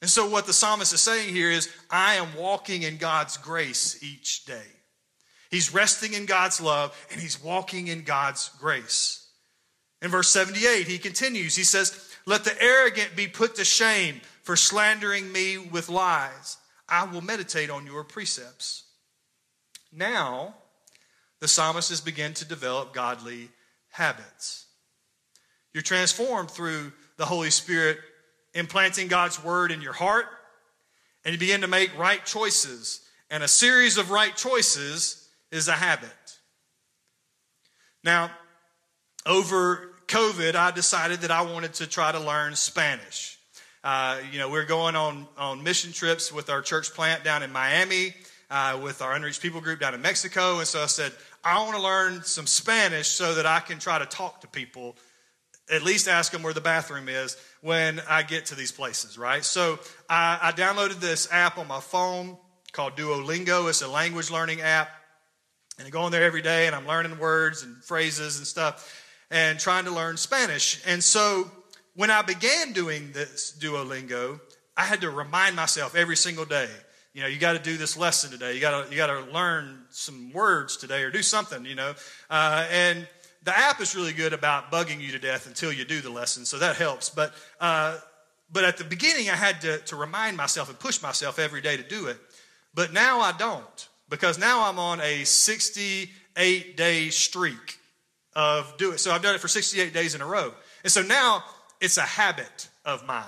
And 0.00 0.10
so, 0.10 0.28
what 0.28 0.46
the 0.46 0.52
psalmist 0.52 0.92
is 0.92 1.00
saying 1.00 1.34
here 1.34 1.50
is, 1.50 1.70
I 1.90 2.16
am 2.16 2.34
walking 2.36 2.82
in 2.82 2.98
God's 2.98 3.38
grace 3.38 4.02
each 4.02 4.44
day. 4.44 4.66
He's 5.50 5.72
resting 5.72 6.14
in 6.14 6.26
God's 6.26 6.60
love 6.60 6.94
and 7.10 7.20
he's 7.20 7.42
walking 7.42 7.86
in 7.86 8.02
God's 8.02 8.50
grace. 8.58 9.26
In 10.02 10.10
verse 10.10 10.28
78, 10.28 10.86
he 10.86 10.98
continues, 10.98 11.56
he 11.56 11.64
says, 11.64 12.10
Let 12.26 12.44
the 12.44 12.60
arrogant 12.60 13.16
be 13.16 13.28
put 13.28 13.54
to 13.56 13.64
shame 13.64 14.20
for 14.44 14.56
slandering 14.56 15.32
me 15.32 15.58
with 15.58 15.88
lies. 15.88 16.58
I 16.88 17.04
will 17.04 17.22
meditate 17.22 17.70
on 17.70 17.86
your 17.86 18.04
precepts. 18.04 18.84
Now, 19.92 20.54
the 21.40 21.48
psalmist 21.48 21.88
has 21.88 22.00
begun 22.00 22.34
to 22.34 22.44
develop 22.44 22.92
godly 22.92 23.48
habits. 23.88 24.66
You're 25.72 25.82
transformed 25.82 26.50
through 26.50 26.92
the 27.16 27.26
Holy 27.26 27.50
Spirit 27.50 27.98
implanting 28.54 29.08
God's 29.08 29.42
word 29.42 29.72
in 29.72 29.82
your 29.82 29.92
heart, 29.92 30.26
and 31.24 31.32
you 31.32 31.38
begin 31.38 31.62
to 31.62 31.66
make 31.66 31.96
right 31.98 32.24
choices. 32.24 33.00
And 33.30 33.42
a 33.42 33.48
series 33.48 33.98
of 33.98 34.10
right 34.10 34.36
choices 34.36 35.28
is 35.50 35.68
a 35.68 35.72
habit. 35.72 36.10
Now, 38.04 38.30
over 39.26 39.90
COVID, 40.06 40.54
I 40.54 40.70
decided 40.70 41.20
that 41.22 41.30
I 41.30 41.42
wanted 41.42 41.74
to 41.74 41.86
try 41.86 42.12
to 42.12 42.20
learn 42.20 42.54
Spanish. 42.54 43.33
Uh, 43.84 44.16
you 44.32 44.38
know, 44.38 44.48
we're 44.48 44.64
going 44.64 44.96
on, 44.96 45.28
on 45.36 45.62
mission 45.62 45.92
trips 45.92 46.32
with 46.32 46.48
our 46.48 46.62
church 46.62 46.94
plant 46.94 47.22
down 47.22 47.42
in 47.42 47.52
Miami, 47.52 48.14
uh, 48.50 48.80
with 48.82 49.02
our 49.02 49.12
unreached 49.12 49.42
people 49.42 49.60
group 49.60 49.78
down 49.78 49.92
in 49.92 50.00
Mexico. 50.00 50.56
And 50.56 50.66
so 50.66 50.82
I 50.82 50.86
said, 50.86 51.12
I 51.44 51.62
want 51.62 51.76
to 51.76 51.82
learn 51.82 52.22
some 52.22 52.46
Spanish 52.46 53.08
so 53.08 53.34
that 53.34 53.44
I 53.44 53.60
can 53.60 53.78
try 53.78 53.98
to 53.98 54.06
talk 54.06 54.40
to 54.40 54.48
people, 54.48 54.96
at 55.70 55.82
least 55.82 56.08
ask 56.08 56.32
them 56.32 56.42
where 56.42 56.54
the 56.54 56.62
bathroom 56.62 57.10
is 57.10 57.36
when 57.60 58.00
I 58.08 58.22
get 58.22 58.46
to 58.46 58.54
these 58.54 58.72
places, 58.72 59.18
right? 59.18 59.44
So 59.44 59.78
I, 60.08 60.38
I 60.40 60.52
downloaded 60.52 61.00
this 61.00 61.30
app 61.30 61.58
on 61.58 61.68
my 61.68 61.80
phone 61.80 62.38
called 62.72 62.96
Duolingo. 62.96 63.68
It's 63.68 63.82
a 63.82 63.88
language 63.88 64.30
learning 64.30 64.62
app. 64.62 64.88
And 65.78 65.86
I 65.86 65.90
go 65.90 66.00
on 66.00 66.10
there 66.10 66.24
every 66.24 66.40
day 66.40 66.66
and 66.66 66.74
I'm 66.74 66.86
learning 66.86 67.18
words 67.18 67.62
and 67.62 67.76
phrases 67.84 68.38
and 68.38 68.46
stuff 68.46 69.02
and 69.30 69.58
trying 69.58 69.84
to 69.84 69.90
learn 69.90 70.16
Spanish. 70.16 70.80
And 70.86 71.04
so 71.04 71.50
when 71.94 72.10
I 72.10 72.22
began 72.22 72.72
doing 72.72 73.12
this 73.12 73.56
Duolingo, 73.58 74.40
I 74.76 74.84
had 74.84 75.00
to 75.02 75.10
remind 75.10 75.54
myself 75.54 75.94
every 75.94 76.16
single 76.16 76.44
day, 76.44 76.68
you 77.12 77.22
know, 77.22 77.28
you 77.28 77.38
got 77.38 77.52
to 77.52 77.60
do 77.60 77.76
this 77.76 77.96
lesson 77.96 78.30
today. 78.32 78.54
You 78.54 78.60
got 78.60 78.86
to 78.86 78.90
you 78.90 78.96
got 78.96 79.06
to 79.06 79.32
learn 79.32 79.84
some 79.90 80.32
words 80.32 80.76
today 80.76 81.02
or 81.02 81.10
do 81.10 81.22
something, 81.22 81.64
you 81.64 81.76
know. 81.76 81.94
Uh, 82.28 82.66
and 82.70 83.06
the 83.44 83.56
app 83.56 83.80
is 83.80 83.94
really 83.94 84.12
good 84.12 84.32
about 84.32 84.72
bugging 84.72 85.00
you 85.00 85.12
to 85.12 85.18
death 85.20 85.46
until 85.46 85.72
you 85.72 85.84
do 85.84 86.00
the 86.00 86.10
lesson, 86.10 86.44
so 86.44 86.58
that 86.58 86.74
helps. 86.74 87.10
But 87.10 87.32
uh, 87.60 87.98
but 88.50 88.64
at 88.64 88.78
the 88.78 88.84
beginning, 88.84 89.30
I 89.30 89.36
had 89.36 89.60
to, 89.60 89.78
to 89.78 89.96
remind 89.96 90.36
myself 90.36 90.68
and 90.68 90.78
push 90.78 91.00
myself 91.02 91.38
every 91.38 91.60
day 91.60 91.76
to 91.76 91.82
do 91.84 92.06
it. 92.06 92.16
But 92.74 92.92
now 92.92 93.20
I 93.20 93.32
don't 93.32 93.88
because 94.08 94.36
now 94.36 94.68
I'm 94.68 94.80
on 94.80 95.00
a 95.00 95.22
68 95.22 96.76
day 96.76 97.10
streak 97.10 97.78
of 98.34 98.76
doing. 98.76 98.98
So 98.98 99.12
I've 99.12 99.22
done 99.22 99.36
it 99.36 99.40
for 99.40 99.48
68 99.48 99.94
days 99.94 100.16
in 100.16 100.20
a 100.20 100.26
row, 100.26 100.52
and 100.82 100.90
so 100.90 101.02
now 101.02 101.44
it's 101.84 101.98
a 101.98 102.02
habit 102.02 102.68
of 102.84 103.06
mine. 103.06 103.24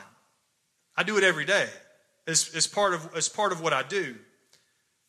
I 0.96 1.02
do 1.02 1.18
it 1.18 1.24
every 1.24 1.44
day. 1.44 1.68
It's, 2.26 2.54
it's, 2.54 2.66
part 2.66 2.94
of, 2.94 3.10
it's 3.14 3.28
part 3.28 3.52
of 3.52 3.60
what 3.60 3.72
I 3.72 3.82
do. 3.82 4.16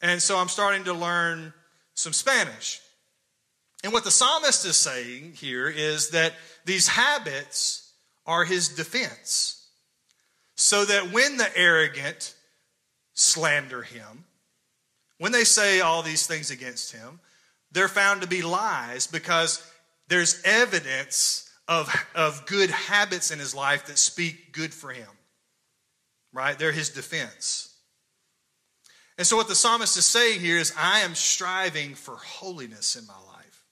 And 0.01 0.21
so 0.21 0.38
I'm 0.38 0.49
starting 0.49 0.83
to 0.83 0.93
learn 0.93 1.53
some 1.93 2.13
Spanish. 2.13 2.81
And 3.83 3.93
what 3.93 4.03
the 4.03 4.12
psalmist 4.12 4.65
is 4.65 4.75
saying 4.75 5.33
here 5.33 5.69
is 5.69 6.10
that 6.10 6.33
these 6.65 6.89
habits 6.89 7.91
are 8.25 8.43
his 8.43 8.69
defense. 8.69 9.65
So 10.55 10.83
that 10.86 11.12
when 11.12 11.38
the 11.38 11.49
arrogant 11.57 12.36
slander 13.13 13.81
him, 13.81 14.25
when 15.19 15.31
they 15.31 15.45
say 15.45 15.79
all 15.79 16.03
these 16.03 16.27
things 16.27 16.51
against 16.51 16.91
him, 16.91 17.19
they're 17.71 17.88
found 17.88 18.21
to 18.21 18.27
be 18.27 18.41
lies 18.41 19.07
because 19.07 19.65
there's 20.10 20.41
evidence 20.43 21.46
of, 21.67 21.93
of 22.15 22.45
good 22.45 22.69
habits 22.69 23.32
in 23.32 23.39
his 23.39 23.53
life 23.53 23.88
that 23.88 23.97
speak 23.97 24.53
good 24.53 24.73
for 24.73 24.91
him. 24.91 25.08
Right? 26.34 26.58
They're 26.58 26.71
his 26.71 26.89
defense. 26.89 27.73
And 29.17 29.25
so, 29.25 29.36
what 29.36 29.47
the 29.47 29.56
psalmist 29.56 29.97
is 29.97 30.06
saying 30.06 30.39
here 30.41 30.58
is, 30.58 30.73
I 30.77 30.99
am 30.99 31.15
striving 31.15 31.95
for 31.95 32.15
holiness 32.15 32.95
in 32.95 33.08
my 33.08 33.17
life. 33.34 33.63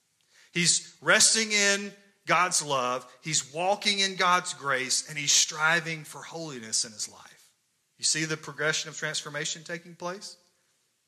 He's 0.52 0.94
resting 1.00 1.52
in 1.52 1.92
God's 2.26 2.64
love, 2.64 3.06
he's 3.22 3.52
walking 3.54 4.00
in 4.00 4.16
God's 4.16 4.52
grace, 4.54 5.08
and 5.08 5.16
he's 5.16 5.32
striving 5.32 6.02
for 6.02 6.22
holiness 6.22 6.84
in 6.84 6.92
his 6.92 7.08
life. 7.08 7.50
You 7.98 8.04
see 8.04 8.24
the 8.24 8.36
progression 8.36 8.88
of 8.88 8.96
transformation 8.96 9.62
taking 9.64 9.94
place? 9.94 10.36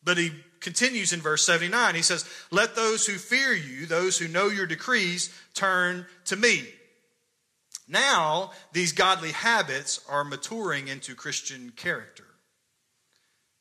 But 0.04 0.16
he 0.16 0.30
continues 0.60 1.12
in 1.12 1.20
verse 1.20 1.44
79. 1.44 1.94
He 1.96 2.02
says, 2.02 2.24
Let 2.50 2.76
those 2.76 3.04
who 3.04 3.14
fear 3.14 3.52
you, 3.52 3.86
those 3.86 4.16
who 4.16 4.28
know 4.28 4.46
your 4.46 4.66
decrees, 4.66 5.34
turn 5.54 6.06
to 6.26 6.36
me. 6.36 6.64
Now, 7.88 8.52
these 8.72 8.92
godly 8.92 9.32
habits 9.32 10.00
are 10.08 10.24
maturing 10.24 10.88
into 10.88 11.14
Christian 11.14 11.72
character. 11.74 12.26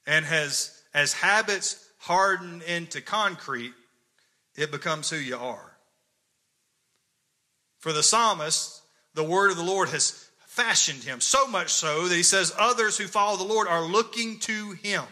And 0.05 0.25
as, 0.25 0.81
as 0.93 1.13
habits 1.13 1.83
harden 1.99 2.61
into 2.61 3.01
concrete, 3.01 3.73
it 4.55 4.71
becomes 4.71 5.09
who 5.09 5.17
you 5.17 5.37
are. 5.37 5.77
For 7.79 7.93
the 7.93 8.03
psalmist, 8.03 8.81
the 9.13 9.23
word 9.23 9.51
of 9.51 9.57
the 9.57 9.63
Lord 9.63 9.89
has 9.89 10.27
fashioned 10.45 11.03
him, 11.03 11.21
so 11.21 11.47
much 11.47 11.71
so 11.71 12.07
that 12.07 12.15
he 12.15 12.23
says 12.23 12.53
others 12.57 12.97
who 12.97 13.05
follow 13.05 13.37
the 13.37 13.43
Lord 13.43 13.67
are 13.67 13.83
looking 13.83 14.39
to 14.39 14.71
him. 14.71 15.03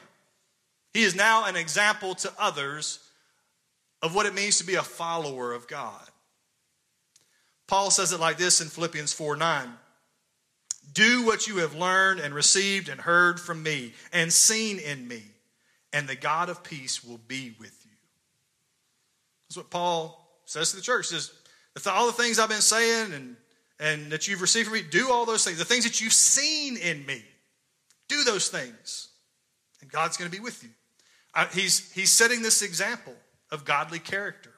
He 0.94 1.04
is 1.04 1.16
now 1.16 1.46
an 1.46 1.56
example 1.56 2.16
to 2.16 2.34
others 2.40 3.00
of 4.02 4.16
what 4.16 4.26
it 4.26 4.34
means 4.34 4.58
to 4.58 4.66
be 4.66 4.76
a 4.76 4.82
follower 4.82 5.54
of 5.54 5.68
God. 5.68 6.02
Paul 7.68 7.92
says 7.92 8.12
it 8.12 8.20
like 8.20 8.38
this 8.38 8.62
in 8.62 8.68
Philippians 8.68 9.14
4 9.14 9.36
9. 9.36 9.70
Do 10.94 11.26
what 11.26 11.48
you 11.48 11.58
have 11.58 11.76
learned 11.76 12.20
and 12.20 12.34
received 12.34 12.90
and 12.90 13.02
heard 13.02 13.40
from 13.40 13.64
me 13.64 13.94
and 14.14 14.32
seen 14.32 14.80
in 14.80 15.08
me, 15.08 15.24
and 15.92 16.08
the 16.08 16.16
God 16.16 16.50
of 16.50 16.64
peace 16.64 17.04
will 17.04 17.20
be 17.28 17.56
with 17.60 17.82
you. 17.86 17.92
That's 19.48 19.58
what 19.58 19.70
Paul 19.70 20.40
says 20.46 20.72
to 20.72 20.78
the 20.78 20.82
church. 20.82 21.10
He 21.10 21.16
says, 21.16 21.32
all 21.88 22.08
the 22.08 22.14
things 22.14 22.40
I've 22.40 22.50
been 22.50 22.62
saying 22.62 23.14
and, 23.14 23.36
and 23.80 24.12
that 24.12 24.28
you've 24.28 24.42
received 24.42 24.68
from 24.68 24.78
me, 24.78 24.84
do 24.90 25.12
all 25.12 25.26
those 25.26 25.44
things. 25.44 25.58
The 25.58 25.66
things 25.66 25.84
that 25.84 26.00
you've 26.00 26.14
seen 26.14 26.78
in 26.78 27.06
me, 27.06 27.24
do 28.08 28.24
those 28.24 28.48
things. 28.48 29.10
And 29.82 29.92
God's 29.92 30.18
going 30.18 30.30
to 30.32 30.36
be 30.36 30.42
with 30.42 30.64
you. 30.64 30.70
He's, 31.54 31.92
he's 31.92 32.12
setting 32.12 32.42
this 32.42 32.62
example 32.62 33.14
of 33.52 33.66
godly 33.66 34.00
character 34.00 34.54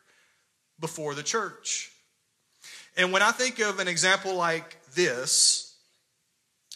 before 0.80 1.16
the 1.16 1.24
church. 1.24 1.92
And 2.98 3.14
when 3.14 3.22
I 3.22 3.32
think 3.32 3.60
of 3.60 3.78
an 3.78 3.88
example 3.88 4.34
like 4.34 4.76
this 4.96 5.76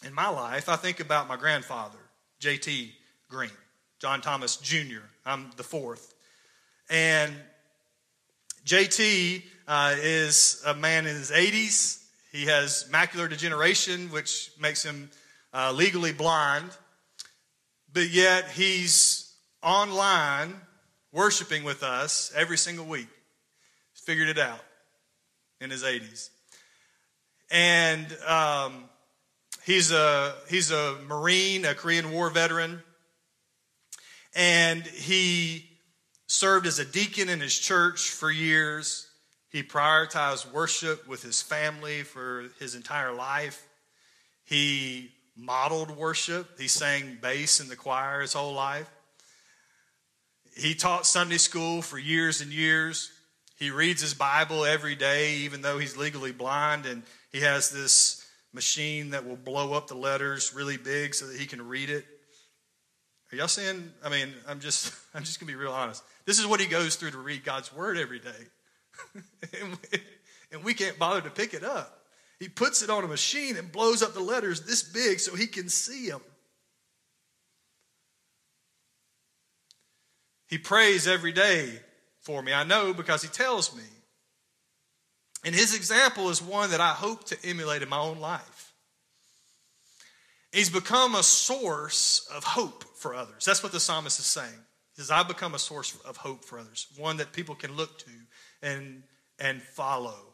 in 0.06 0.14
my 0.14 0.28
life, 0.28 0.68
I 0.68 0.76
think 0.76 1.00
about 1.00 1.26
my 1.26 1.36
grandfather, 1.36 1.98
J.T. 2.38 2.92
Green, 3.28 3.50
John 3.98 4.20
Thomas 4.20 4.56
Jr. 4.56 5.00
I'm 5.26 5.50
the 5.56 5.64
fourth. 5.64 6.14
And 6.88 7.34
JT 8.64 9.42
uh, 9.66 9.96
is 9.98 10.62
a 10.64 10.74
man 10.74 11.06
in 11.06 11.16
his 11.16 11.32
80s. 11.32 12.04
He 12.30 12.46
has 12.46 12.88
macular 12.92 13.28
degeneration, 13.28 14.08
which 14.12 14.52
makes 14.60 14.84
him 14.84 15.10
uh, 15.52 15.72
legally 15.72 16.12
blind. 16.12 16.70
But 17.92 18.10
yet 18.10 18.48
he's 18.52 19.34
online 19.60 20.54
worshiping 21.10 21.64
with 21.64 21.82
us 21.82 22.32
every 22.36 22.58
single 22.58 22.86
week. 22.86 23.08
He's 23.92 24.04
figured 24.04 24.28
it 24.28 24.38
out 24.38 24.60
in 25.62 25.70
his 25.70 25.82
80s. 25.82 26.30
And 27.50 28.06
um, 28.26 28.84
he's, 29.64 29.92
a, 29.92 30.34
he's 30.48 30.70
a 30.70 30.96
Marine, 31.06 31.64
a 31.64 31.74
Korean 31.74 32.12
War 32.12 32.30
veteran. 32.30 32.82
And 34.34 34.82
he 34.82 35.68
served 36.26 36.66
as 36.66 36.78
a 36.78 36.84
deacon 36.84 37.28
in 37.28 37.40
his 37.40 37.56
church 37.58 38.08
for 38.08 38.30
years. 38.30 39.08
He 39.50 39.62
prioritized 39.62 40.50
worship 40.50 41.06
with 41.06 41.22
his 41.22 41.42
family 41.42 42.02
for 42.02 42.48
his 42.58 42.74
entire 42.74 43.12
life. 43.12 43.66
He 44.44 45.12
modeled 45.36 45.90
worship. 45.90 46.58
He 46.58 46.68
sang 46.68 47.18
bass 47.20 47.60
in 47.60 47.68
the 47.68 47.76
choir 47.76 48.22
his 48.22 48.32
whole 48.32 48.54
life. 48.54 48.90
He 50.56 50.74
taught 50.74 51.06
Sunday 51.06 51.38
school 51.38 51.82
for 51.82 51.98
years 51.98 52.40
and 52.40 52.50
years. 52.50 53.11
He 53.62 53.70
reads 53.70 54.02
his 54.02 54.12
Bible 54.12 54.64
every 54.64 54.96
day, 54.96 55.34
even 55.34 55.62
though 55.62 55.78
he's 55.78 55.96
legally 55.96 56.32
blind, 56.32 56.84
and 56.84 57.04
he 57.30 57.42
has 57.42 57.70
this 57.70 58.26
machine 58.52 59.10
that 59.10 59.24
will 59.24 59.36
blow 59.36 59.74
up 59.74 59.86
the 59.86 59.94
letters 59.94 60.52
really 60.52 60.76
big 60.76 61.14
so 61.14 61.28
that 61.28 61.38
he 61.38 61.46
can 61.46 61.68
read 61.68 61.88
it. 61.88 62.04
Are 63.30 63.36
y'all 63.36 63.46
seeing? 63.46 63.92
I 64.04 64.08
mean, 64.08 64.34
I'm 64.48 64.58
just 64.58 64.92
I'm 65.14 65.22
just 65.22 65.38
gonna 65.38 65.46
be 65.46 65.54
real 65.54 65.70
honest. 65.70 66.02
This 66.24 66.40
is 66.40 66.46
what 66.48 66.58
he 66.58 66.66
goes 66.66 66.96
through 66.96 67.12
to 67.12 67.18
read 67.18 67.44
God's 67.44 67.72
word 67.72 67.98
every 67.98 68.18
day. 68.18 68.30
and, 69.62 69.70
we, 69.70 70.00
and 70.50 70.64
we 70.64 70.74
can't 70.74 70.98
bother 70.98 71.20
to 71.20 71.30
pick 71.30 71.54
it 71.54 71.62
up. 71.62 72.00
He 72.40 72.48
puts 72.48 72.82
it 72.82 72.90
on 72.90 73.04
a 73.04 73.08
machine 73.08 73.56
and 73.56 73.70
blows 73.70 74.02
up 74.02 74.12
the 74.12 74.18
letters 74.18 74.62
this 74.62 74.82
big 74.82 75.20
so 75.20 75.36
he 75.36 75.46
can 75.46 75.68
see 75.68 76.08
them. 76.08 76.20
He 80.48 80.58
prays 80.58 81.06
every 81.06 81.30
day 81.30 81.78
for 82.22 82.42
me. 82.42 82.52
I 82.52 82.64
know 82.64 82.94
because 82.94 83.22
he 83.22 83.28
tells 83.28 83.76
me. 83.76 83.82
And 85.44 85.54
his 85.54 85.74
example 85.74 86.30
is 86.30 86.40
one 86.40 86.70
that 86.70 86.80
I 86.80 86.90
hope 86.90 87.24
to 87.26 87.36
emulate 87.44 87.82
in 87.82 87.88
my 87.88 87.98
own 87.98 88.20
life. 88.20 88.72
He's 90.52 90.70
become 90.70 91.14
a 91.14 91.22
source 91.22 92.28
of 92.34 92.44
hope 92.44 92.84
for 92.96 93.14
others. 93.14 93.44
That's 93.44 93.62
what 93.62 93.72
the 93.72 93.80
psalmist 93.80 94.18
is 94.18 94.26
saying. 94.26 94.52
He 94.94 95.00
says, 95.00 95.10
I've 95.10 95.28
become 95.28 95.54
a 95.54 95.58
source 95.58 95.98
of 96.04 96.16
hope 96.16 96.44
for 96.44 96.58
others, 96.58 96.86
one 96.96 97.16
that 97.16 97.32
people 97.32 97.54
can 97.54 97.74
look 97.74 97.98
to 98.00 98.10
and, 98.62 99.02
and 99.40 99.62
follow. 99.62 100.31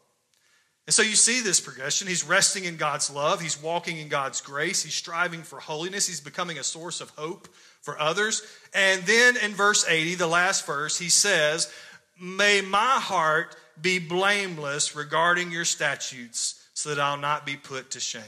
And 0.89 0.93
so 0.95 1.03
you 1.03 1.15
see 1.15 1.41
this 1.41 1.61
progression. 1.61 2.07
He's 2.07 2.23
resting 2.23 2.65
in 2.65 2.75
God's 2.75 3.11
love. 3.11 3.41
He's 3.41 3.61
walking 3.61 3.99
in 3.99 4.07
God's 4.07 4.41
grace. 4.41 4.81
He's 4.81 4.95
striving 4.95 5.43
for 5.43 5.59
holiness. 5.59 6.07
He's 6.07 6.19
becoming 6.19 6.57
a 6.57 6.63
source 6.63 6.99
of 6.99 7.11
hope 7.11 7.47
for 7.81 7.99
others. 7.99 8.41
And 8.73 9.03
then 9.03 9.37
in 9.37 9.53
verse 9.53 9.87
80, 9.87 10.15
the 10.15 10.25
last 10.25 10.65
verse, 10.65 10.97
he 10.97 11.09
says, 11.09 11.71
May 12.19 12.61
my 12.61 12.97
heart 12.99 13.55
be 13.79 13.99
blameless 13.99 14.95
regarding 14.95 15.51
your 15.51 15.63
statutes 15.63 16.59
so 16.73 16.89
that 16.89 16.99
I'll 16.99 17.17
not 17.17 17.45
be 17.45 17.55
put 17.55 17.91
to 17.91 17.99
shame. 17.99 18.23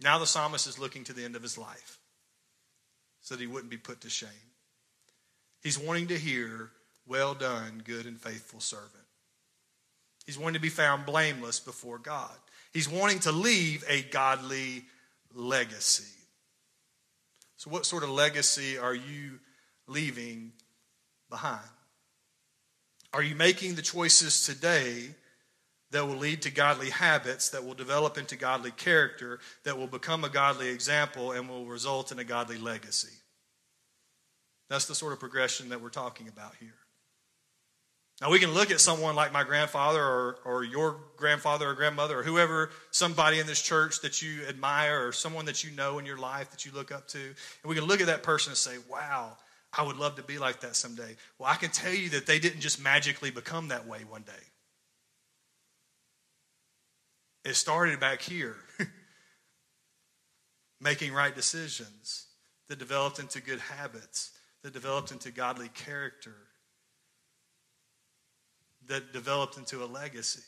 Now 0.00 0.20
the 0.20 0.26
psalmist 0.26 0.68
is 0.68 0.78
looking 0.78 1.02
to 1.02 1.12
the 1.12 1.24
end 1.24 1.34
of 1.34 1.42
his 1.42 1.58
life 1.58 1.98
so 3.22 3.34
that 3.34 3.40
he 3.40 3.48
wouldn't 3.48 3.72
be 3.72 3.76
put 3.76 4.02
to 4.02 4.08
shame. 4.08 4.28
He's 5.64 5.80
wanting 5.80 6.06
to 6.06 6.16
hear, 6.16 6.70
Well 7.08 7.34
done, 7.34 7.82
good 7.84 8.06
and 8.06 8.20
faithful 8.20 8.60
servant. 8.60 9.03
He's 10.24 10.38
wanting 10.38 10.54
to 10.54 10.60
be 10.60 10.68
found 10.68 11.06
blameless 11.06 11.60
before 11.60 11.98
God. 11.98 12.34
He's 12.72 12.88
wanting 12.88 13.20
to 13.20 13.32
leave 13.32 13.84
a 13.88 14.02
godly 14.02 14.84
legacy. 15.34 16.12
So, 17.56 17.70
what 17.70 17.86
sort 17.86 18.02
of 18.02 18.10
legacy 18.10 18.78
are 18.78 18.94
you 18.94 19.38
leaving 19.86 20.52
behind? 21.30 21.60
Are 23.12 23.22
you 23.22 23.36
making 23.36 23.74
the 23.74 23.82
choices 23.82 24.44
today 24.44 25.14
that 25.94 26.06
will 26.06 26.16
lead 26.16 26.42
to 26.42 26.50
godly 26.50 26.90
habits, 26.90 27.50
that 27.50 27.64
will 27.64 27.74
develop 27.74 28.18
into 28.18 28.34
godly 28.34 28.72
character, 28.72 29.38
that 29.62 29.78
will 29.78 29.86
become 29.86 30.24
a 30.24 30.28
godly 30.28 30.68
example, 30.68 31.30
and 31.30 31.48
will 31.48 31.66
result 31.66 32.10
in 32.10 32.18
a 32.18 32.24
godly 32.24 32.58
legacy. 32.58 33.16
That's 34.68 34.86
the 34.86 34.94
sort 34.96 35.12
of 35.12 35.20
progression 35.20 35.68
that 35.68 35.80
we're 35.80 35.90
talking 35.90 36.26
about 36.26 36.54
here. 36.58 36.74
Now, 38.20 38.30
we 38.30 38.38
can 38.38 38.52
look 38.54 38.70
at 38.70 38.80
someone 38.80 39.16
like 39.16 39.32
my 39.32 39.42
grandfather 39.42 40.00
or, 40.00 40.38
or 40.44 40.64
your 40.64 41.00
grandfather 41.16 41.68
or 41.68 41.74
grandmother 41.74 42.20
or 42.20 42.22
whoever, 42.22 42.70
somebody 42.92 43.40
in 43.40 43.46
this 43.46 43.60
church 43.60 44.02
that 44.02 44.22
you 44.22 44.44
admire 44.48 45.06
or 45.06 45.12
someone 45.12 45.46
that 45.46 45.64
you 45.64 45.72
know 45.72 45.98
in 45.98 46.06
your 46.06 46.16
life 46.16 46.50
that 46.50 46.64
you 46.64 46.70
look 46.72 46.92
up 46.92 47.08
to, 47.08 47.18
and 47.18 47.34
we 47.64 47.74
can 47.74 47.84
look 47.84 48.00
at 48.00 48.06
that 48.06 48.22
person 48.22 48.52
and 48.52 48.56
say, 48.56 48.76
wow, 48.88 49.36
I 49.76 49.82
would 49.82 49.96
love 49.96 50.14
to 50.16 50.22
be 50.22 50.38
like 50.38 50.60
that 50.60 50.76
someday. 50.76 51.16
Well, 51.38 51.50
I 51.50 51.56
can 51.56 51.70
tell 51.70 51.92
you 51.92 52.10
that 52.10 52.26
they 52.26 52.38
didn't 52.38 52.60
just 52.60 52.80
magically 52.80 53.32
become 53.32 53.68
that 53.68 53.86
way 53.86 54.00
one 54.08 54.22
day. 54.22 54.32
It 57.44 57.56
started 57.56 57.98
back 57.98 58.22
here, 58.22 58.56
making 60.80 61.12
right 61.12 61.34
decisions 61.34 62.26
that 62.68 62.78
developed 62.78 63.18
into 63.18 63.42
good 63.42 63.58
habits, 63.58 64.30
that 64.62 64.72
developed 64.72 65.10
into 65.10 65.30
godly 65.30 65.68
character, 65.68 66.36
that 68.88 69.12
developed 69.12 69.56
into 69.56 69.82
a 69.82 69.86
legacy. 69.86 70.42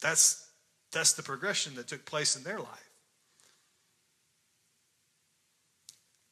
That's, 0.00 0.48
that's 0.92 1.14
the 1.14 1.22
progression 1.22 1.74
that 1.76 1.88
took 1.88 2.04
place 2.04 2.36
in 2.36 2.42
their 2.42 2.58
life. 2.58 2.90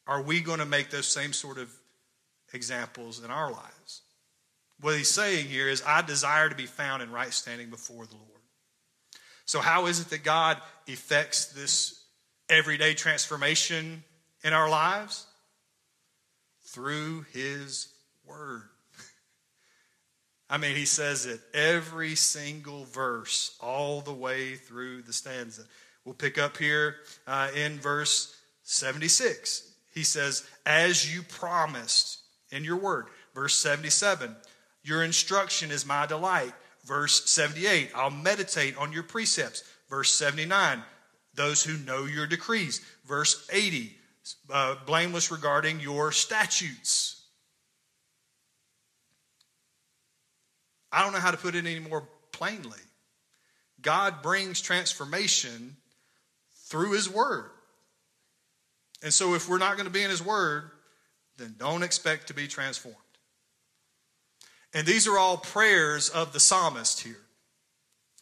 Are 0.07 0.23
we 0.23 0.41
going 0.41 0.59
to 0.59 0.67
make 0.67 0.91
those 0.91 1.09
same 1.09 1.33
sort 1.33 1.59
of 1.59 1.73
examples 2.53 3.25
in 3.25 3.31
our 3.31 3.51
lives? 3.51 4.03
What 4.81 4.97
he's 4.97 5.09
saying 5.09 5.47
here 5.47 5.69
is, 5.69 5.83
I 5.87 6.03
desire 6.03 6.49
to 6.49 6.55
be 6.55 6.67
found 6.67 7.03
in 7.03 7.11
right 7.11 7.33
standing 7.33 7.71
before 7.71 8.07
the 8.07 8.17
Lord. 8.17 8.29
So, 9.47 9.61
how 9.61 9.87
is 9.87 10.01
it 10.01 10.11
that 10.11 10.25
God 10.25 10.59
effects 10.87 11.47
this 11.47 12.05
everyday 12.49 12.95
transformation 12.95 14.05
in 14.43 14.53
our 14.53 14.69
lives? 14.69 15.27
Through 16.67 17.25
his 17.33 17.89
word. 18.27 18.69
I 20.55 20.57
mean, 20.57 20.77
he 20.77 20.85
says 20.85 21.27
it 21.27 21.41
every 21.53 22.15
single 22.15 22.85
verse, 22.85 23.57
all 23.61 24.01
the 24.01 24.13
way 24.13 24.55
through 24.55 25.03
the 25.03 25.13
stanza. 25.13 25.63
We'll 26.05 26.15
pick 26.15 26.39
up 26.39 26.57
here 26.59 26.95
uh, 27.27 27.49
in 27.57 27.81
verse 27.81 28.37
76. 28.63 29.69
He 29.93 30.05
says, 30.05 30.47
As 30.65 31.13
you 31.13 31.23
promised 31.23 32.21
in 32.53 32.63
your 32.63 32.77
word. 32.77 33.07
Verse 33.35 33.57
77, 33.57 34.37
Your 34.85 35.03
instruction 35.03 35.73
is 35.73 35.85
my 35.85 36.07
delight. 36.07 36.53
Verse 36.85 37.29
78, 37.29 37.91
I'll 37.93 38.13
meditate 38.13 38.77
on 38.77 38.93
your 38.93 39.03
precepts. 39.03 39.65
Verse 39.91 40.15
79, 40.15 40.85
Those 41.35 41.65
who 41.65 41.85
know 41.85 42.05
your 42.05 42.29
decrees. 42.29 42.81
Verse 43.09 43.45
80, 43.53 43.93
uh, 44.53 44.77
blameless 44.87 45.33
regarding 45.33 45.81
your 45.81 46.13
statutes. 46.13 47.24
I 50.95 51.03
don't 51.03 51.13
know 51.13 51.19
how 51.19 51.33
to 51.33 51.37
put 51.37 51.55
it 51.55 51.67
any 51.67 51.81
more 51.81 52.07
plainly. 52.33 52.79
God 53.83 54.23
brings 54.23 54.61
transformation 54.61 55.77
through 56.67 56.93
His 56.93 57.11
Word. 57.11 57.51
And 59.03 59.13
so, 59.13 59.35
if 59.35 59.49
we're 59.49 59.59
not 59.59 59.77
going 59.77 59.87
to 59.87 59.93
be 59.93 60.03
in 60.03 60.11
His 60.11 60.25
Word, 60.25 60.71
then 61.37 61.57
don't 61.59 61.83
expect 61.83 62.29
to 62.29 62.35
be 62.35 62.47
transformed. 62.47 62.97
And 64.73 64.87
these 64.87 65.07
are 65.07 65.19
all 65.19 65.37
prayers 65.37 66.09
of 66.09 66.33
the 66.33 66.41
psalmist 66.41 67.01
here. 67.01 67.21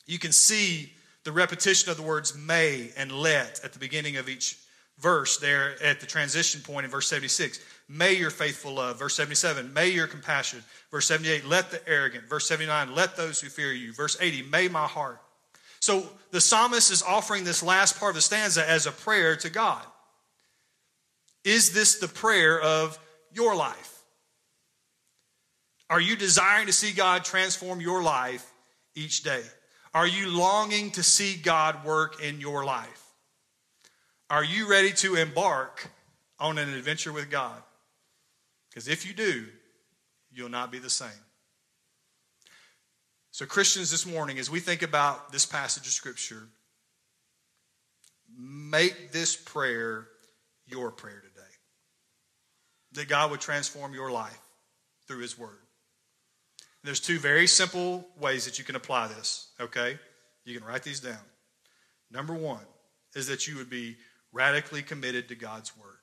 You 0.07 0.19
can 0.19 0.33
see 0.33 0.93
the 1.25 1.33
repetition 1.33 1.91
of 1.91 1.97
the 1.97 2.03
words 2.03 2.37
may 2.37 2.91
and 2.97 3.13
let 3.13 3.61
at 3.65 3.73
the 3.73 3.79
beginning 3.79 4.17
of 4.17 4.29
each 4.29 4.59
verse 4.98 5.38
there 5.38 5.74
at 5.83 6.00
the 6.00 6.07
transition 6.07 6.61
point 6.61 6.85
in 6.85 6.90
verse 6.90 7.09
76. 7.09 7.61
May 7.88 8.14
your 8.14 8.31
faithful 8.31 8.74
love. 8.74 8.98
Verse 8.98 9.14
77, 9.16 9.72
may 9.72 9.88
your 9.88 10.07
compassion. 10.07 10.62
Verse 10.90 11.07
78, 11.07 11.44
let 11.46 11.70
the 11.70 11.87
arrogant. 11.88 12.28
Verse 12.28 12.46
79, 12.46 12.94
let 12.94 13.16
those 13.16 13.40
who 13.40 13.48
fear 13.48 13.72
you. 13.72 13.92
Verse 13.92 14.16
80, 14.20 14.42
may 14.42 14.68
my 14.68 14.87
heart. 14.87 15.20
So 15.81 16.09
the 16.31 16.40
psalmist 16.40 16.92
is 16.92 17.02
offering 17.02 17.44
this 17.44 17.62
last 17.62 17.98
part 17.98 18.11
of 18.11 18.14
the 18.14 18.22
stanza 18.22 18.68
as 18.68 18.87
a 18.87 18.92
prayer 18.92 19.37
to 19.37 19.50
God. 19.50 19.85
Is 21.44 21.72
this 21.72 21.98
the 21.98 22.09
prayer 22.09 22.61
of 22.61 22.98
your 23.33 23.57
life? 23.57 24.02
Are 25.90 26.00
you 26.00 26.16
desiring 26.16 26.66
to 26.66 26.72
see 26.72 26.92
God 26.92 27.24
transform 27.24 27.81
your 27.81 28.02
life 28.02 28.50
each 28.94 29.24
day? 29.24 29.42
Are 29.92 30.07
you 30.07 30.31
longing 30.31 30.92
to 30.92 31.02
see 31.02 31.37
God 31.37 31.85
work 31.85 32.22
in 32.22 32.40
your 32.40 32.64
life? 32.64 33.02
Are 34.33 34.42
you 34.42 34.66
ready 34.66 34.92
to 34.92 35.16
embark 35.16 35.90
on 36.40 36.57
an 36.57 36.73
adventure 36.73 37.12
with 37.12 37.31
God? 37.31 37.62
Because 38.71 38.88
if 38.88 39.05
you 39.05 39.12
do, 39.12 39.45
you'll 40.33 40.49
not 40.49 40.73
be 40.73 40.79
the 40.79 40.88
same. 40.88 41.11
So, 43.31 43.45
Christians, 43.45 43.90
this 43.90 44.07
morning, 44.07 44.38
as 44.38 44.49
we 44.49 44.59
think 44.59 44.81
about 44.81 45.33
this 45.33 45.45
passage 45.45 45.87
of 45.87 45.92
Scripture, 45.92 46.49
make 48.35 49.12
this 49.12 49.37
prayer 49.37 50.09
your 50.66 50.90
prayer 50.90 51.21
today. 51.21 51.47
That 52.92 53.09
God 53.11 53.33
would 53.33 53.40
transform 53.40 53.92
your 53.92 54.11
life 54.11 54.40
through 55.07 55.18
His 55.18 55.38
Word. 55.38 55.59
There's 56.83 57.01
two 57.01 57.18
very 57.18 57.47
simple 57.47 58.09
ways 58.18 58.47
that 58.47 58.59
you 58.59 58.64
can 58.64 58.77
apply 58.77 59.09
this, 59.09 59.49
okay? 59.61 59.99
You 60.47 60.59
can 60.59 60.66
write 60.66 60.85
these 60.85 61.01
down. 61.01 61.21
Number 62.11 62.33
one 62.33 62.64
is 63.14 63.27
that 63.27 63.47
you 63.47 63.59
would 63.59 63.68
be 63.68 63.97
radically 64.33 64.83
committed 64.83 65.29
to 65.29 65.35
God's 65.35 65.77
word. 65.77 65.99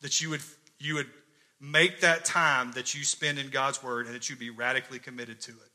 That 0.00 0.20
you 0.20 0.30
would, 0.30 0.42
you 0.78 0.94
would 0.94 1.10
make 1.60 2.00
that 2.00 2.24
time 2.24 2.72
that 2.72 2.94
you 2.94 3.04
spend 3.04 3.38
in 3.38 3.48
God's 3.48 3.82
word 3.82 4.06
and 4.06 4.14
that 4.14 4.28
you'd 4.28 4.38
be 4.38 4.50
radically 4.50 4.98
committed 4.98 5.40
to 5.42 5.52
it. 5.52 5.70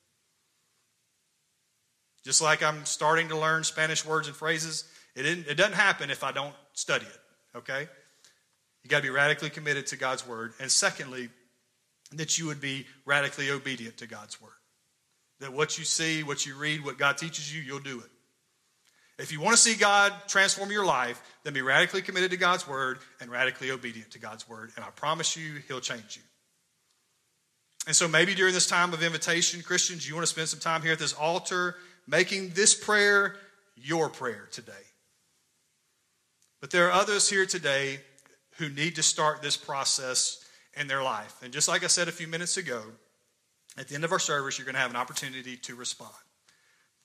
Just 2.23 2.41
like 2.41 2.61
I'm 2.61 2.85
starting 2.85 3.29
to 3.29 3.37
learn 3.37 3.63
Spanish 3.63 4.05
words 4.05 4.27
and 4.27 4.35
phrases, 4.35 4.83
it, 5.15 5.25
it 5.25 5.55
doesn't 5.55 5.73
happen 5.73 6.09
if 6.09 6.23
I 6.23 6.31
don't 6.31 6.53
study 6.73 7.05
it, 7.05 7.57
okay? 7.57 7.87
You 8.83 8.89
got 8.89 8.97
to 8.97 9.03
be 9.03 9.09
radically 9.09 9.49
committed 9.49 9.87
to 9.87 9.97
God's 9.97 10.27
word. 10.27 10.53
And 10.59 10.71
secondly, 10.71 11.29
that 12.13 12.37
you 12.37 12.47
would 12.47 12.61
be 12.61 12.85
radically 13.05 13.49
obedient 13.49 13.97
to 13.97 14.07
God's 14.07 14.41
word. 14.41 14.51
That 15.39 15.53
what 15.53 15.77
you 15.77 15.85
see, 15.85 16.23
what 16.23 16.45
you 16.45 16.55
read, 16.55 16.83
what 16.83 16.97
God 16.97 17.17
teaches 17.17 17.53
you, 17.53 17.61
you'll 17.61 17.79
do 17.79 17.99
it. 17.99 18.09
If 19.19 19.33
you 19.33 19.41
want 19.41 19.55
to 19.55 19.61
see 19.61 19.75
God 19.75 20.13
transform 20.27 20.71
your 20.71 20.85
life, 20.85 21.21
then 21.43 21.53
be 21.53 21.61
radically 21.61 22.01
committed 22.01 22.31
to 22.31 22.37
God's 22.37 22.65
word 22.65 22.99
and 23.19 23.29
radically 23.29 23.69
obedient 23.69 24.11
to 24.11 24.19
God's 24.19 24.47
word. 24.47 24.71
And 24.77 24.85
I 24.85 24.89
promise 24.91 25.35
you, 25.35 25.61
He'll 25.67 25.81
change 25.81 26.15
you. 26.15 26.23
And 27.85 27.95
so 27.95 28.07
maybe 28.07 28.33
during 28.33 28.53
this 28.53 28.67
time 28.67 28.93
of 28.93 29.03
invitation, 29.03 29.61
Christians, 29.61 30.07
you 30.07 30.15
want 30.15 30.25
to 30.25 30.31
spend 30.31 30.47
some 30.47 30.59
time 30.59 30.81
here 30.81 30.93
at 30.93 30.99
this 30.99 31.13
altar 31.13 31.75
making 32.07 32.51
this 32.51 32.73
prayer 32.73 33.35
your 33.75 34.09
prayer 34.09 34.47
today. 34.51 34.71
But 36.61 36.71
there 36.71 36.87
are 36.87 36.91
others 36.91 37.29
here 37.29 37.45
today 37.45 37.99
who 38.57 38.69
need 38.69 38.95
to 38.95 39.03
start 39.03 39.41
this 39.41 39.57
process 39.57 40.43
in 40.77 40.87
their 40.87 41.03
life. 41.03 41.41
And 41.43 41.51
just 41.51 41.67
like 41.67 41.83
I 41.83 41.87
said 41.87 42.07
a 42.07 42.11
few 42.11 42.27
minutes 42.27 42.57
ago, 42.57 42.81
at 43.77 43.87
the 43.87 43.95
end 43.95 44.03
of 44.03 44.11
our 44.11 44.19
service, 44.19 44.57
you're 44.57 44.65
going 44.65 44.75
to 44.75 44.81
have 44.81 44.91
an 44.91 44.97
opportunity 44.97 45.57
to 45.57 45.75
respond. 45.75 46.11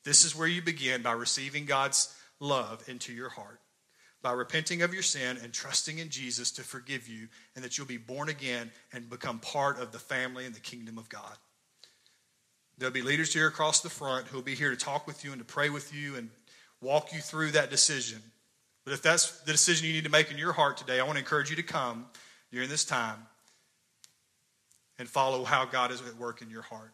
This 0.05 0.25
is 0.25 0.37
where 0.37 0.49
you 0.49 0.63
begin 0.63 1.03
by 1.03 1.13
receiving 1.13 1.65
God's 1.65 2.15
love 2.39 2.87
into 2.89 3.13
your 3.13 3.31
heart, 3.31 3.61
by 4.23 4.33
repenting 4.33 4.83
of 4.83 4.93
your 4.93 5.03
sin 5.03 5.39
and 5.43 5.53
trusting 5.53 5.99
in 5.99 6.11
Jesus 6.11 6.51
to 6.53 6.63
forgive 6.63 7.09
you, 7.09 7.29
and 7.55 7.65
that 7.65 7.79
you'll 7.79 7.87
be 7.87 7.97
born 7.97 8.29
again 8.29 8.71
and 8.93 9.09
become 9.09 9.39
part 9.39 9.79
of 9.81 9.93
the 9.93 9.99
family 9.99 10.45
and 10.45 10.55
the 10.55 10.61
kingdom 10.61 10.99
of 10.99 11.09
God. 11.09 11.37
There'll 12.77 12.93
be 12.93 13.03
leaders 13.03 13.33
here 13.33 13.47
across 13.47 13.81
the 13.81 13.91
front 13.91 14.27
who'll 14.27 14.43
be 14.43 14.55
here 14.55 14.71
to 14.71 14.77
talk 14.77 15.07
with 15.07 15.25
you 15.25 15.33
and 15.33 15.41
to 15.41 15.45
pray 15.45 15.71
with 15.71 15.95
you 15.95 16.17
and 16.17 16.29
walk 16.81 17.13
you 17.13 17.21
through 17.21 17.53
that 17.53 17.71
decision. 17.71 18.21
But 18.85 18.93
if 18.93 19.01
that's 19.03 19.41
the 19.41 19.53
decision 19.53 19.87
you 19.87 19.95
need 19.95 20.05
to 20.05 20.11
make 20.11 20.31
in 20.31 20.37
your 20.39 20.53
heart 20.53 20.77
today, 20.77 21.01
I 21.01 21.05
want 21.05 21.15
to 21.15 21.21
encourage 21.21 21.51
you 21.51 21.57
to 21.57 21.63
come 21.63 22.07
during 22.53 22.69
this 22.69 22.85
time 22.85 23.27
and 24.99 25.09
follow 25.09 25.45
how 25.45 25.65
God 25.65 25.91
is 25.91 26.01
at 26.03 26.17
work 26.17 26.43
in 26.43 26.51
your 26.51 26.63
heart. 26.63 26.93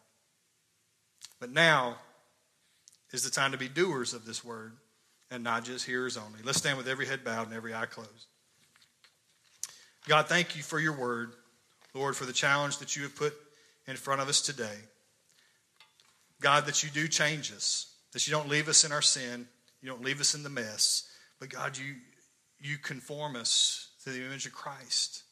But 1.39 1.51
now, 1.51 1.97
is 3.11 3.23
the 3.23 3.29
time 3.29 3.51
to 3.51 3.57
be 3.57 3.67
doers 3.67 4.13
of 4.13 4.25
this 4.25 4.43
word 4.43 4.73
and 5.29 5.43
not 5.43 5.63
just 5.63 5.85
hearers 5.85 6.17
only. 6.17 6.39
Let's 6.43 6.57
stand 6.57 6.77
with 6.77 6.87
every 6.87 7.05
head 7.05 7.23
bowed 7.23 7.47
and 7.47 7.55
every 7.55 7.73
eye 7.73 7.85
closed. 7.85 8.27
God, 10.07 10.27
thank 10.27 10.55
you 10.55 10.63
for 10.63 10.79
your 10.79 10.97
word. 10.97 11.33
Lord, 11.93 12.15
for 12.15 12.25
the 12.25 12.33
challenge 12.33 12.77
that 12.77 12.95
you 12.95 13.03
have 13.03 13.15
put 13.15 13.33
in 13.87 13.95
front 13.95 14.21
of 14.21 14.29
us 14.29 14.41
today. 14.41 14.77
God, 16.39 16.65
that 16.65 16.83
you 16.83 16.89
do 16.89 17.07
change 17.07 17.51
us, 17.51 17.93
that 18.13 18.27
you 18.27 18.31
don't 18.31 18.49
leave 18.49 18.67
us 18.67 18.83
in 18.83 18.91
our 18.91 19.01
sin, 19.01 19.47
you 19.81 19.89
don't 19.89 20.03
leave 20.03 20.19
us 20.19 20.33
in 20.33 20.43
the 20.43 20.49
mess, 20.49 21.09
but 21.39 21.49
God, 21.49 21.77
you, 21.77 21.95
you 22.59 22.77
conform 22.77 23.35
us 23.35 23.89
to 24.03 24.09
the 24.09 24.23
image 24.25 24.45
of 24.45 24.53
Christ, 24.53 25.23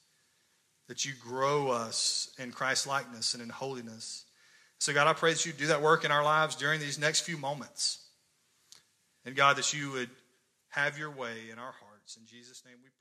that 0.87 1.05
you 1.05 1.13
grow 1.19 1.69
us 1.69 2.33
in 2.37 2.51
Christ 2.51 2.85
likeness 2.87 3.33
and 3.33 3.41
in 3.41 3.49
holiness. 3.49 4.25
So, 4.79 4.93
God, 4.93 5.07
I 5.07 5.13
pray 5.13 5.33
that 5.33 5.45
you 5.45 5.51
do 5.51 5.67
that 5.67 5.81
work 5.81 6.05
in 6.05 6.11
our 6.11 6.23
lives 6.23 6.55
during 6.55 6.79
these 6.79 6.97
next 6.97 7.21
few 7.21 7.37
moments. 7.37 7.99
And, 9.25 9.35
God, 9.35 9.57
that 9.57 9.73
you 9.73 9.91
would 9.91 10.09
have 10.69 10.97
your 10.97 11.11
way 11.11 11.49
in 11.51 11.59
our 11.59 11.73
hearts. 11.73 12.17
In 12.17 12.25
Jesus' 12.25 12.63
name 12.65 12.77
we 12.81 12.89
pray. 12.89 12.98